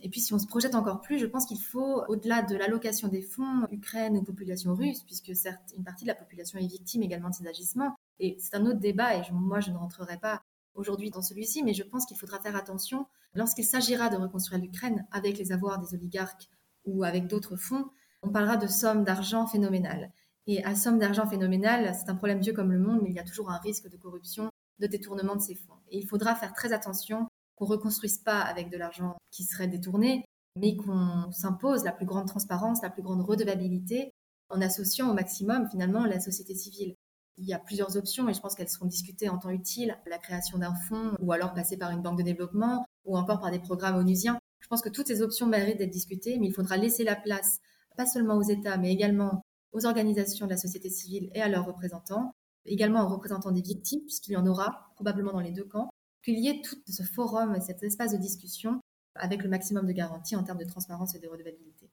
Et 0.00 0.10
puis 0.10 0.20
si 0.20 0.34
on 0.34 0.38
se 0.38 0.46
projette 0.46 0.74
encore 0.74 1.00
plus, 1.00 1.18
je 1.18 1.24
pense 1.24 1.46
qu'il 1.46 1.58
faut, 1.58 2.02
au-delà 2.08 2.42
de 2.42 2.56
l'allocation 2.56 3.08
des 3.08 3.22
fonds 3.22 3.66
Ukraine 3.70 4.18
ou 4.18 4.22
population 4.22 4.74
russe, 4.74 5.02
puisque 5.02 5.34
certes 5.34 5.72
une 5.78 5.82
partie 5.82 6.04
de 6.04 6.08
la 6.08 6.14
population 6.14 6.58
est 6.58 6.66
victime 6.66 7.02
également 7.02 7.30
de 7.30 7.36
ces 7.36 7.48
agissements, 7.48 7.96
et 8.20 8.36
c'est 8.38 8.54
un 8.54 8.66
autre 8.66 8.80
débat, 8.80 9.16
et 9.16 9.22
moi 9.32 9.60
je 9.60 9.70
ne 9.70 9.78
rentrerai 9.78 10.18
pas 10.18 10.42
aujourd'hui 10.78 11.10
dans 11.10 11.22
celui-ci, 11.22 11.62
mais 11.62 11.74
je 11.74 11.82
pense 11.82 12.06
qu'il 12.06 12.16
faudra 12.16 12.40
faire 12.40 12.56
attention 12.56 13.06
lorsqu'il 13.34 13.64
s'agira 13.64 14.08
de 14.08 14.16
reconstruire 14.16 14.60
l'Ukraine 14.60 15.06
avec 15.10 15.36
les 15.38 15.52
avoirs 15.52 15.78
des 15.78 15.94
oligarques 15.94 16.48
ou 16.84 17.04
avec 17.04 17.26
d'autres 17.26 17.56
fonds. 17.56 17.90
On 18.22 18.30
parlera 18.30 18.56
de 18.56 18.66
sommes 18.66 19.04
d'argent 19.04 19.46
phénoménales. 19.46 20.12
Et 20.46 20.64
à 20.64 20.74
somme 20.74 20.98
d'argent 20.98 21.26
phénoménale, 21.26 21.94
c'est 21.94 22.08
un 22.08 22.14
problème 22.14 22.40
vieux 22.40 22.54
comme 22.54 22.72
le 22.72 22.78
monde, 22.78 23.00
mais 23.02 23.10
il 23.10 23.16
y 23.16 23.20
a 23.20 23.24
toujours 23.24 23.50
un 23.50 23.58
risque 23.58 23.88
de 23.90 23.96
corruption, 23.96 24.48
de 24.78 24.86
détournement 24.86 25.36
de 25.36 25.42
ces 25.42 25.54
fonds. 25.54 25.76
Et 25.90 25.98
il 25.98 26.06
faudra 26.06 26.34
faire 26.34 26.54
très 26.54 26.72
attention 26.72 27.28
qu'on 27.56 27.66
reconstruise 27.66 28.18
pas 28.18 28.40
avec 28.40 28.70
de 28.70 28.78
l'argent 28.78 29.18
qui 29.30 29.44
serait 29.44 29.68
détourné, 29.68 30.24
mais 30.56 30.76
qu'on 30.76 31.30
s'impose 31.32 31.84
la 31.84 31.92
plus 31.92 32.06
grande 32.06 32.28
transparence, 32.28 32.82
la 32.82 32.90
plus 32.90 33.02
grande 33.02 33.20
redevabilité, 33.20 34.10
en 34.48 34.60
associant 34.60 35.10
au 35.10 35.14
maximum 35.14 35.68
finalement 35.68 36.04
la 36.04 36.20
société 36.20 36.54
civile. 36.54 36.94
Il 37.38 37.46
y 37.46 37.54
a 37.54 37.58
plusieurs 37.58 37.96
options 37.96 38.28
et 38.28 38.34
je 38.34 38.40
pense 38.40 38.54
qu'elles 38.54 38.68
seront 38.68 38.86
discutées 38.86 39.28
en 39.28 39.38
temps 39.38 39.50
utile. 39.50 39.96
La 40.06 40.18
création 40.18 40.58
d'un 40.58 40.74
fonds 40.88 41.12
ou 41.20 41.32
alors 41.32 41.54
passer 41.54 41.76
par 41.76 41.90
une 41.92 42.02
banque 42.02 42.18
de 42.18 42.24
développement 42.24 42.84
ou 43.04 43.16
encore 43.16 43.40
par 43.40 43.50
des 43.50 43.60
programmes 43.60 43.96
onusiens. 43.96 44.38
Je 44.60 44.66
pense 44.66 44.82
que 44.82 44.88
toutes 44.88 45.06
ces 45.06 45.22
options 45.22 45.46
méritent 45.46 45.78
d'être 45.78 45.90
discutées, 45.90 46.38
mais 46.38 46.48
il 46.48 46.52
faudra 46.52 46.76
laisser 46.76 47.04
la 47.04 47.14
place, 47.14 47.60
pas 47.96 48.06
seulement 48.06 48.36
aux 48.36 48.42
États, 48.42 48.76
mais 48.76 48.92
également 48.92 49.42
aux 49.72 49.86
organisations 49.86 50.46
de 50.46 50.50
la 50.50 50.56
société 50.56 50.90
civile 50.90 51.30
et 51.34 51.40
à 51.40 51.48
leurs 51.48 51.64
représentants, 51.64 52.32
également 52.66 53.04
aux 53.04 53.08
représentants 53.08 53.52
des 53.52 53.62
victimes, 53.62 54.00
puisqu'il 54.00 54.32
y 54.32 54.36
en 54.36 54.46
aura 54.46 54.90
probablement 54.96 55.32
dans 55.32 55.40
les 55.40 55.52
deux 55.52 55.64
camps, 55.64 55.90
qu'il 56.24 56.38
y 56.38 56.48
ait 56.48 56.60
tout 56.60 56.76
ce 56.86 57.02
forum, 57.02 57.56
cet 57.60 57.82
espace 57.82 58.12
de 58.12 58.18
discussion 58.18 58.80
avec 59.14 59.42
le 59.42 59.48
maximum 59.48 59.86
de 59.86 59.92
garanties 59.92 60.36
en 60.36 60.42
termes 60.42 60.58
de 60.58 60.64
transparence 60.64 61.14
et 61.14 61.18
de 61.18 61.28
redevabilité. 61.28 61.90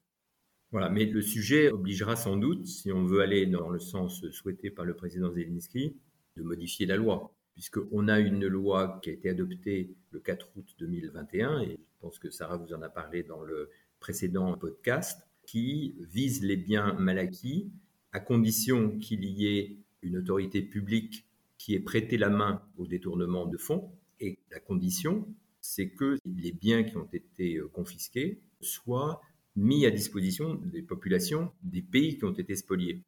Voilà, 0.71 0.89
mais 0.89 1.05
le 1.05 1.21
sujet 1.21 1.71
obligera 1.71 2.15
sans 2.15 2.37
doute, 2.37 2.65
si 2.65 2.91
on 2.91 3.05
veut 3.05 3.21
aller 3.21 3.45
dans 3.45 3.69
le 3.69 3.79
sens 3.79 4.29
souhaité 4.31 4.69
par 4.69 4.83
le 4.83 4.93
président 4.93 5.31
Zelensky, 5.31 5.95
de 6.35 6.43
modifier 6.43 6.85
la 6.85 6.97
loi, 6.97 7.31
puisqu'on 7.53 8.07
a 8.07 8.19
une 8.19 8.45
loi 8.45 8.99
qui 9.01 9.09
a 9.09 9.13
été 9.13 9.29
adoptée 9.29 9.95
le 10.11 10.19
4 10.19 10.49
août 10.57 10.75
2021, 10.79 11.61
et 11.61 11.77
je 11.79 11.99
pense 12.01 12.19
que 12.19 12.29
Sarah 12.29 12.57
vous 12.57 12.73
en 12.73 12.81
a 12.81 12.89
parlé 12.89 13.23
dans 13.23 13.41
le 13.41 13.69
précédent 13.99 14.57
podcast, 14.57 15.21
qui 15.45 15.95
vise 16.11 16.43
les 16.43 16.57
biens 16.57 16.93
mal 16.93 17.19
acquis 17.19 17.71
à 18.11 18.19
condition 18.19 18.97
qu'il 18.99 19.23
y 19.23 19.47
ait 19.47 19.77
une 20.01 20.17
autorité 20.17 20.61
publique 20.61 21.25
qui 21.57 21.73
ait 21.75 21.79
prêté 21.79 22.17
la 22.17 22.29
main 22.29 22.61
au 22.77 22.85
détournement 22.85 23.45
de 23.45 23.57
fonds. 23.57 23.91
Et 24.19 24.39
la 24.51 24.59
condition, 24.59 25.27
c'est 25.61 25.89
que 25.89 26.17
les 26.25 26.51
biens 26.51 26.83
qui 26.83 26.97
ont 26.97 27.07
été 27.11 27.59
confisqués 27.73 28.41
soient 28.61 29.21
mis 29.55 29.85
à 29.85 29.91
disposition 29.91 30.55
des 30.55 30.81
populations 30.81 31.51
des 31.63 31.81
pays 31.81 32.17
qui 32.17 32.25
ont 32.25 32.33
été 32.33 32.55
spoliés. 32.55 33.01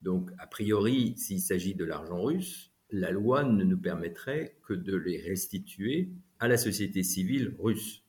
Donc, 0.00 0.30
a 0.38 0.46
priori, 0.46 1.14
s'il 1.16 1.40
s'agit 1.40 1.74
de 1.74 1.84
l'argent 1.84 2.22
russe, 2.22 2.72
la 2.90 3.10
loi 3.10 3.44
ne 3.44 3.64
nous 3.64 3.78
permettrait 3.78 4.56
que 4.66 4.74
de 4.74 4.96
les 4.96 5.18
restituer 5.18 6.10
à 6.38 6.48
la 6.48 6.56
société 6.56 7.02
civile 7.02 7.54
russe. 7.58 8.04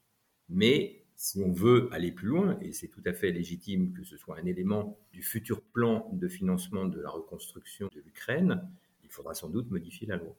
Mais 0.49 1.05
si 1.15 1.41
on 1.41 1.51
veut 1.51 1.87
aller 1.91 2.11
plus 2.11 2.27
loin, 2.27 2.57
et 2.61 2.73
c'est 2.73 2.89
tout 2.89 3.03
à 3.05 3.13
fait 3.13 3.31
légitime 3.31 3.93
que 3.93 4.03
ce 4.03 4.17
soit 4.17 4.37
un 4.39 4.45
élément 4.45 4.97
du 5.13 5.21
futur 5.21 5.61
plan 5.61 6.09
de 6.11 6.27
financement 6.27 6.85
de 6.85 6.99
la 6.99 7.09
reconstruction 7.09 7.89
de 7.93 8.01
l'Ukraine, 8.01 8.61
il 9.03 9.09
faudra 9.09 9.33
sans 9.33 9.49
doute 9.49 9.69
modifier 9.69 10.07
la 10.07 10.17
loi. 10.17 10.35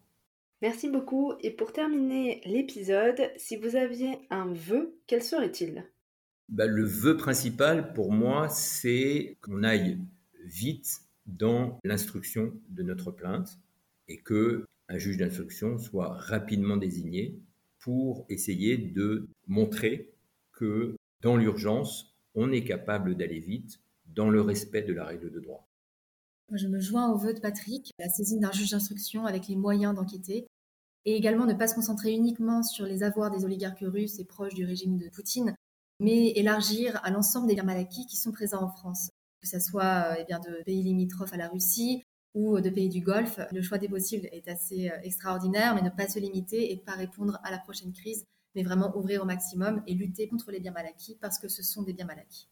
Merci 0.60 0.88
beaucoup. 0.90 1.34
Et 1.40 1.50
pour 1.50 1.72
terminer 1.72 2.40
l'épisode, 2.44 3.30
si 3.36 3.56
vous 3.56 3.76
aviez 3.76 4.18
un 4.30 4.52
vœu, 4.52 4.98
quel 5.06 5.22
serait-il? 5.22 5.84
Bah, 6.48 6.66
Le 6.66 6.84
vœu 6.84 7.16
principal 7.16 7.92
pour 7.92 8.12
moi, 8.12 8.48
c'est 8.48 9.36
qu'on 9.40 9.62
aille 9.62 9.98
vite 10.44 11.02
dans 11.26 11.78
l'instruction 11.84 12.52
de 12.68 12.82
notre 12.82 13.10
plainte 13.10 13.58
et 14.08 14.18
que 14.18 14.66
un 14.88 14.98
juge 14.98 15.16
d'instruction 15.16 15.78
soit 15.78 16.12
rapidement 16.14 16.76
désigné 16.76 17.40
pour 17.78 18.26
essayer 18.28 18.76
de 18.76 19.26
montrer 19.46 20.12
que 20.52 20.94
dans 21.22 21.36
l'urgence, 21.36 22.14
on 22.34 22.52
est 22.52 22.64
capable 22.64 23.14
d'aller 23.14 23.40
vite 23.40 23.80
dans 24.14 24.28
le 24.28 24.40
respect 24.40 24.82
de 24.82 24.92
la 24.92 25.04
règle 25.04 25.30
de 25.30 25.40
droit. 25.40 25.66
Je 26.52 26.68
me 26.68 26.78
joins 26.78 27.10
au 27.10 27.16
vœu 27.16 27.32
de 27.32 27.40
Patrick, 27.40 27.90
la 27.98 28.08
saisine 28.08 28.40
d'un 28.40 28.52
juge 28.52 28.70
d'instruction 28.70 29.24
avec 29.24 29.48
les 29.48 29.56
moyens 29.56 29.94
d'enquêter, 29.94 30.46
et 31.06 31.16
également 31.16 31.46
ne 31.46 31.54
pas 31.54 31.66
se 31.66 31.74
concentrer 31.74 32.12
uniquement 32.12 32.62
sur 32.62 32.86
les 32.86 33.02
avoirs 33.02 33.30
des 33.30 33.44
oligarques 33.44 33.84
russes 33.84 34.18
et 34.18 34.24
proches 34.24 34.54
du 34.54 34.64
régime 34.64 34.98
de 34.98 35.08
Poutine, 35.08 35.54
mais 36.00 36.30
élargir 36.30 37.00
à 37.04 37.10
l'ensemble 37.10 37.46
des 37.46 37.54
biens 37.54 37.64
mal 37.64 37.78
acquis 37.78 38.06
qui 38.06 38.16
sont 38.16 38.32
présents 38.32 38.62
en 38.62 38.68
France, 38.68 39.10
que 39.40 39.48
ce 39.48 39.60
soit 39.60 40.16
euh, 40.18 40.24
eh 40.28 40.32
de 40.32 40.62
pays 40.64 40.82
limitrophes 40.82 41.32
à 41.32 41.36
la 41.36 41.48
Russie 41.48 42.02
ou 42.34 42.60
de 42.60 42.70
pays 42.70 42.88
du 42.88 43.00
Golfe. 43.00 43.38
Le 43.52 43.62
choix 43.62 43.78
des 43.78 43.88
possibles 43.88 44.28
est 44.32 44.48
assez 44.48 44.90
euh, 44.90 44.98
extraordinaire, 45.02 45.74
mais 45.74 45.82
ne 45.82 45.90
pas 45.90 46.08
se 46.08 46.18
limiter 46.18 46.72
et 46.72 46.76
pas 46.76 46.92
répondre 46.92 47.38
à 47.44 47.50
la 47.50 47.58
prochaine 47.58 47.92
crise, 47.92 48.26
mais 48.54 48.62
vraiment 48.62 48.96
ouvrir 48.96 49.22
au 49.22 49.24
maximum 49.24 49.82
et 49.86 49.94
lutter 49.94 50.28
contre 50.28 50.50
les 50.50 50.60
biens 50.60 50.72
mal 50.72 50.86
acquis 50.86 51.16
parce 51.20 51.38
que 51.38 51.48
ce 51.48 51.62
sont 51.62 51.82
des 51.82 51.92
biens 51.92 52.06
mal 52.06 52.18
acquis. 52.18 52.48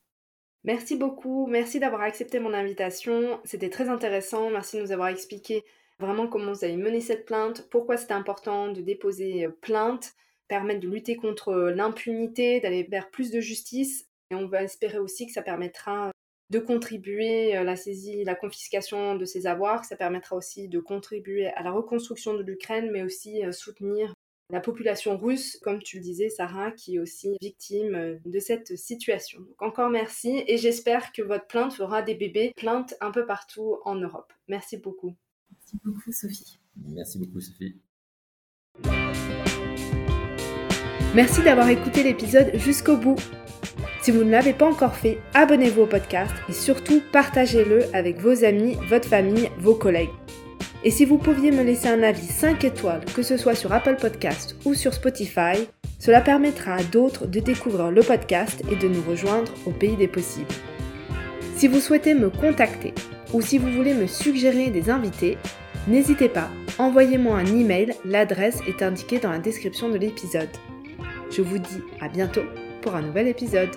Merci 0.65 0.97
beaucoup, 0.97 1.49
merci 1.49 1.81
d'avoir 1.81 2.03
accepté 2.03 2.39
mon 2.39 2.55
invitation, 2.55 3.41
c'était 3.43 3.71
très 3.71 3.89
intéressant, 3.89 4.49
merci 4.49 4.77
de 4.77 4.83
nous 4.83 4.93
avoir 4.93 5.09
expliqué 5.09 5.65
vraiment 5.99 6.29
comment 6.29 6.53
vous 6.53 6.65
avez 6.65 6.77
mené 6.77 7.01
cette 7.01 7.27
plainte, 7.27 7.67
pourquoi 7.69 7.97
c'était 7.97 8.15
important 8.15 8.71
de 8.71 8.81
déposer 8.81 9.47
euh, 9.47 9.51
plainte, 9.61 10.13
permettre 10.49 10.81
de 10.81 10.89
lutter 10.89 11.17
contre 11.17 11.49
euh, 11.49 11.71
l'impunité, 11.73 12.61
d'aller 12.61 12.85
vers 12.85 13.11
plus 13.11 13.31
de 13.31 13.41
justice, 13.41 14.09
et 14.31 14.35
on 14.35 14.47
va 14.47 14.63
espérer 14.63 14.99
aussi 14.99 15.27
que 15.27 15.33
ça 15.33 15.43
permettra 15.43 16.11
de 16.51 16.59
contribuer 16.59 17.57
à 17.57 17.65
la 17.65 17.77
saisie, 17.77 18.25
la 18.25 18.35
confiscation 18.35 19.15
de 19.17 19.25
ces 19.25 19.47
avoirs, 19.47 19.81
que 19.81 19.87
ça 19.87 19.97
permettra 19.97 20.37
aussi 20.37 20.69
de 20.69 20.81
contribuer 20.81 21.47
à 21.49 21.63
la 21.63 21.71
reconstruction 21.71 22.35
de 22.35 22.43
l'Ukraine, 22.43 22.91
mais 22.91 23.03
aussi 23.03 23.45
euh, 23.45 23.53
soutenir 23.53 24.13
la 24.51 24.61
population 24.61 25.17
russe, 25.17 25.59
comme 25.63 25.83
tu 25.83 25.97
le 25.97 26.03
disais, 26.03 26.29
Sarah, 26.29 26.71
qui 26.71 26.97
est 26.97 26.99
aussi 26.99 27.37
victime 27.41 27.95
euh, 27.95 28.19
de 28.27 28.39
cette 28.39 28.77
situation. 28.77 29.41
Donc 29.41 29.63
encore 29.63 29.89
merci 29.89 30.45
et 30.47 30.59
j'espère 30.59 31.13
que 31.13 31.23
votre 31.23 31.47
plainte 31.47 31.73
fera 31.73 32.03
des 32.03 32.15
bébés 32.15 32.53
plaintes 32.55 32.95
un 33.01 33.11
peu 33.11 33.25
partout 33.25 33.79
en 33.85 33.95
Europe. 33.95 34.33
Merci 34.49 34.77
beaucoup. 34.77 35.17
Merci 35.51 35.79
beaucoup, 35.83 36.13
Sophie. 36.13 36.59
Merci 36.77 37.19
beaucoup, 37.19 37.41
Sophie. 37.41 37.81
Merci 41.15 41.43
d'avoir 41.43 41.69
écouté 41.69 42.03
l'épisode 42.03 42.53
jusqu'au 42.55 42.97
bout. 42.97 43.17
Si 44.01 44.11
vous 44.11 44.25
ne 44.25 44.31
l'avez 44.31 44.55
pas 44.55 44.65
encore 44.65 44.97
fait, 44.97 45.19
abonnez-vous 45.35 45.83
au 45.83 45.87
podcast 45.87 46.33
et 46.49 46.55
surtout 46.55 47.03
partagez-le 47.13 47.85
avec 47.93 48.19
vos 48.19 48.45
amis, 48.45 48.79
votre 48.89 49.09
famille, 49.09 49.51
vos 49.59 49.75
collègues. 49.75 50.09
Et 50.85 50.91
si 50.91 51.05
vous 51.05 51.19
pouviez 51.19 51.51
me 51.51 51.63
laisser 51.63 51.89
un 51.89 52.03
avis 52.03 52.27
5 52.27 52.65
étoiles, 52.65 53.05
que 53.15 53.23
ce 53.23 53.37
soit 53.37 53.55
sur 53.55 53.75
Apple 53.75 53.97
Podcast 54.01 54.57
ou 54.65 54.73
sur 54.73 54.95
Spotify, 54.95 55.69
cela 55.99 56.23
permettra 56.23 56.77
à 56.77 56.83
d'autres 56.83 57.27
de 57.27 57.41
découvrir 57.41 57.91
le 57.91 58.03
podcast 58.03 58.63
et 58.71 58.77
de 58.77 58.89
nous 58.89 59.03
rejoindre 59.03 59.53
au 59.67 59.71
pays 59.71 59.97
des 59.97 60.09
possibles. 60.09 60.47
Si 61.57 61.69
vous 61.69 61.81
souhaitez 61.81 62.15
me 62.15 62.31
contacter 62.31 62.95
ou 63.35 63.43
si 63.43 63.59
vous 63.59 63.71
voulez 63.71 63.93
me 63.93 64.07
suggérer 64.07 64.71
des 64.71 64.89
invités, 64.89 65.37
n'hésitez 65.89 66.31
pas, 66.31 66.49
envoyez-moi 66.79 67.37
un 67.37 67.47
email, 67.47 67.93
l'adresse 68.07 68.61
est 68.67 68.83
indiquée 68.83 69.19
dans 69.19 69.31
la 69.31 69.39
description 69.39 69.91
de 69.91 69.99
l'épisode. 69.99 70.49
Je 71.35 71.41
vous 71.41 71.57
dis 71.57 71.83
à 72.01 72.09
bientôt 72.09 72.43
pour 72.83 72.95
un 72.95 73.01
nouvel 73.01 73.27
épisode. 73.27 73.71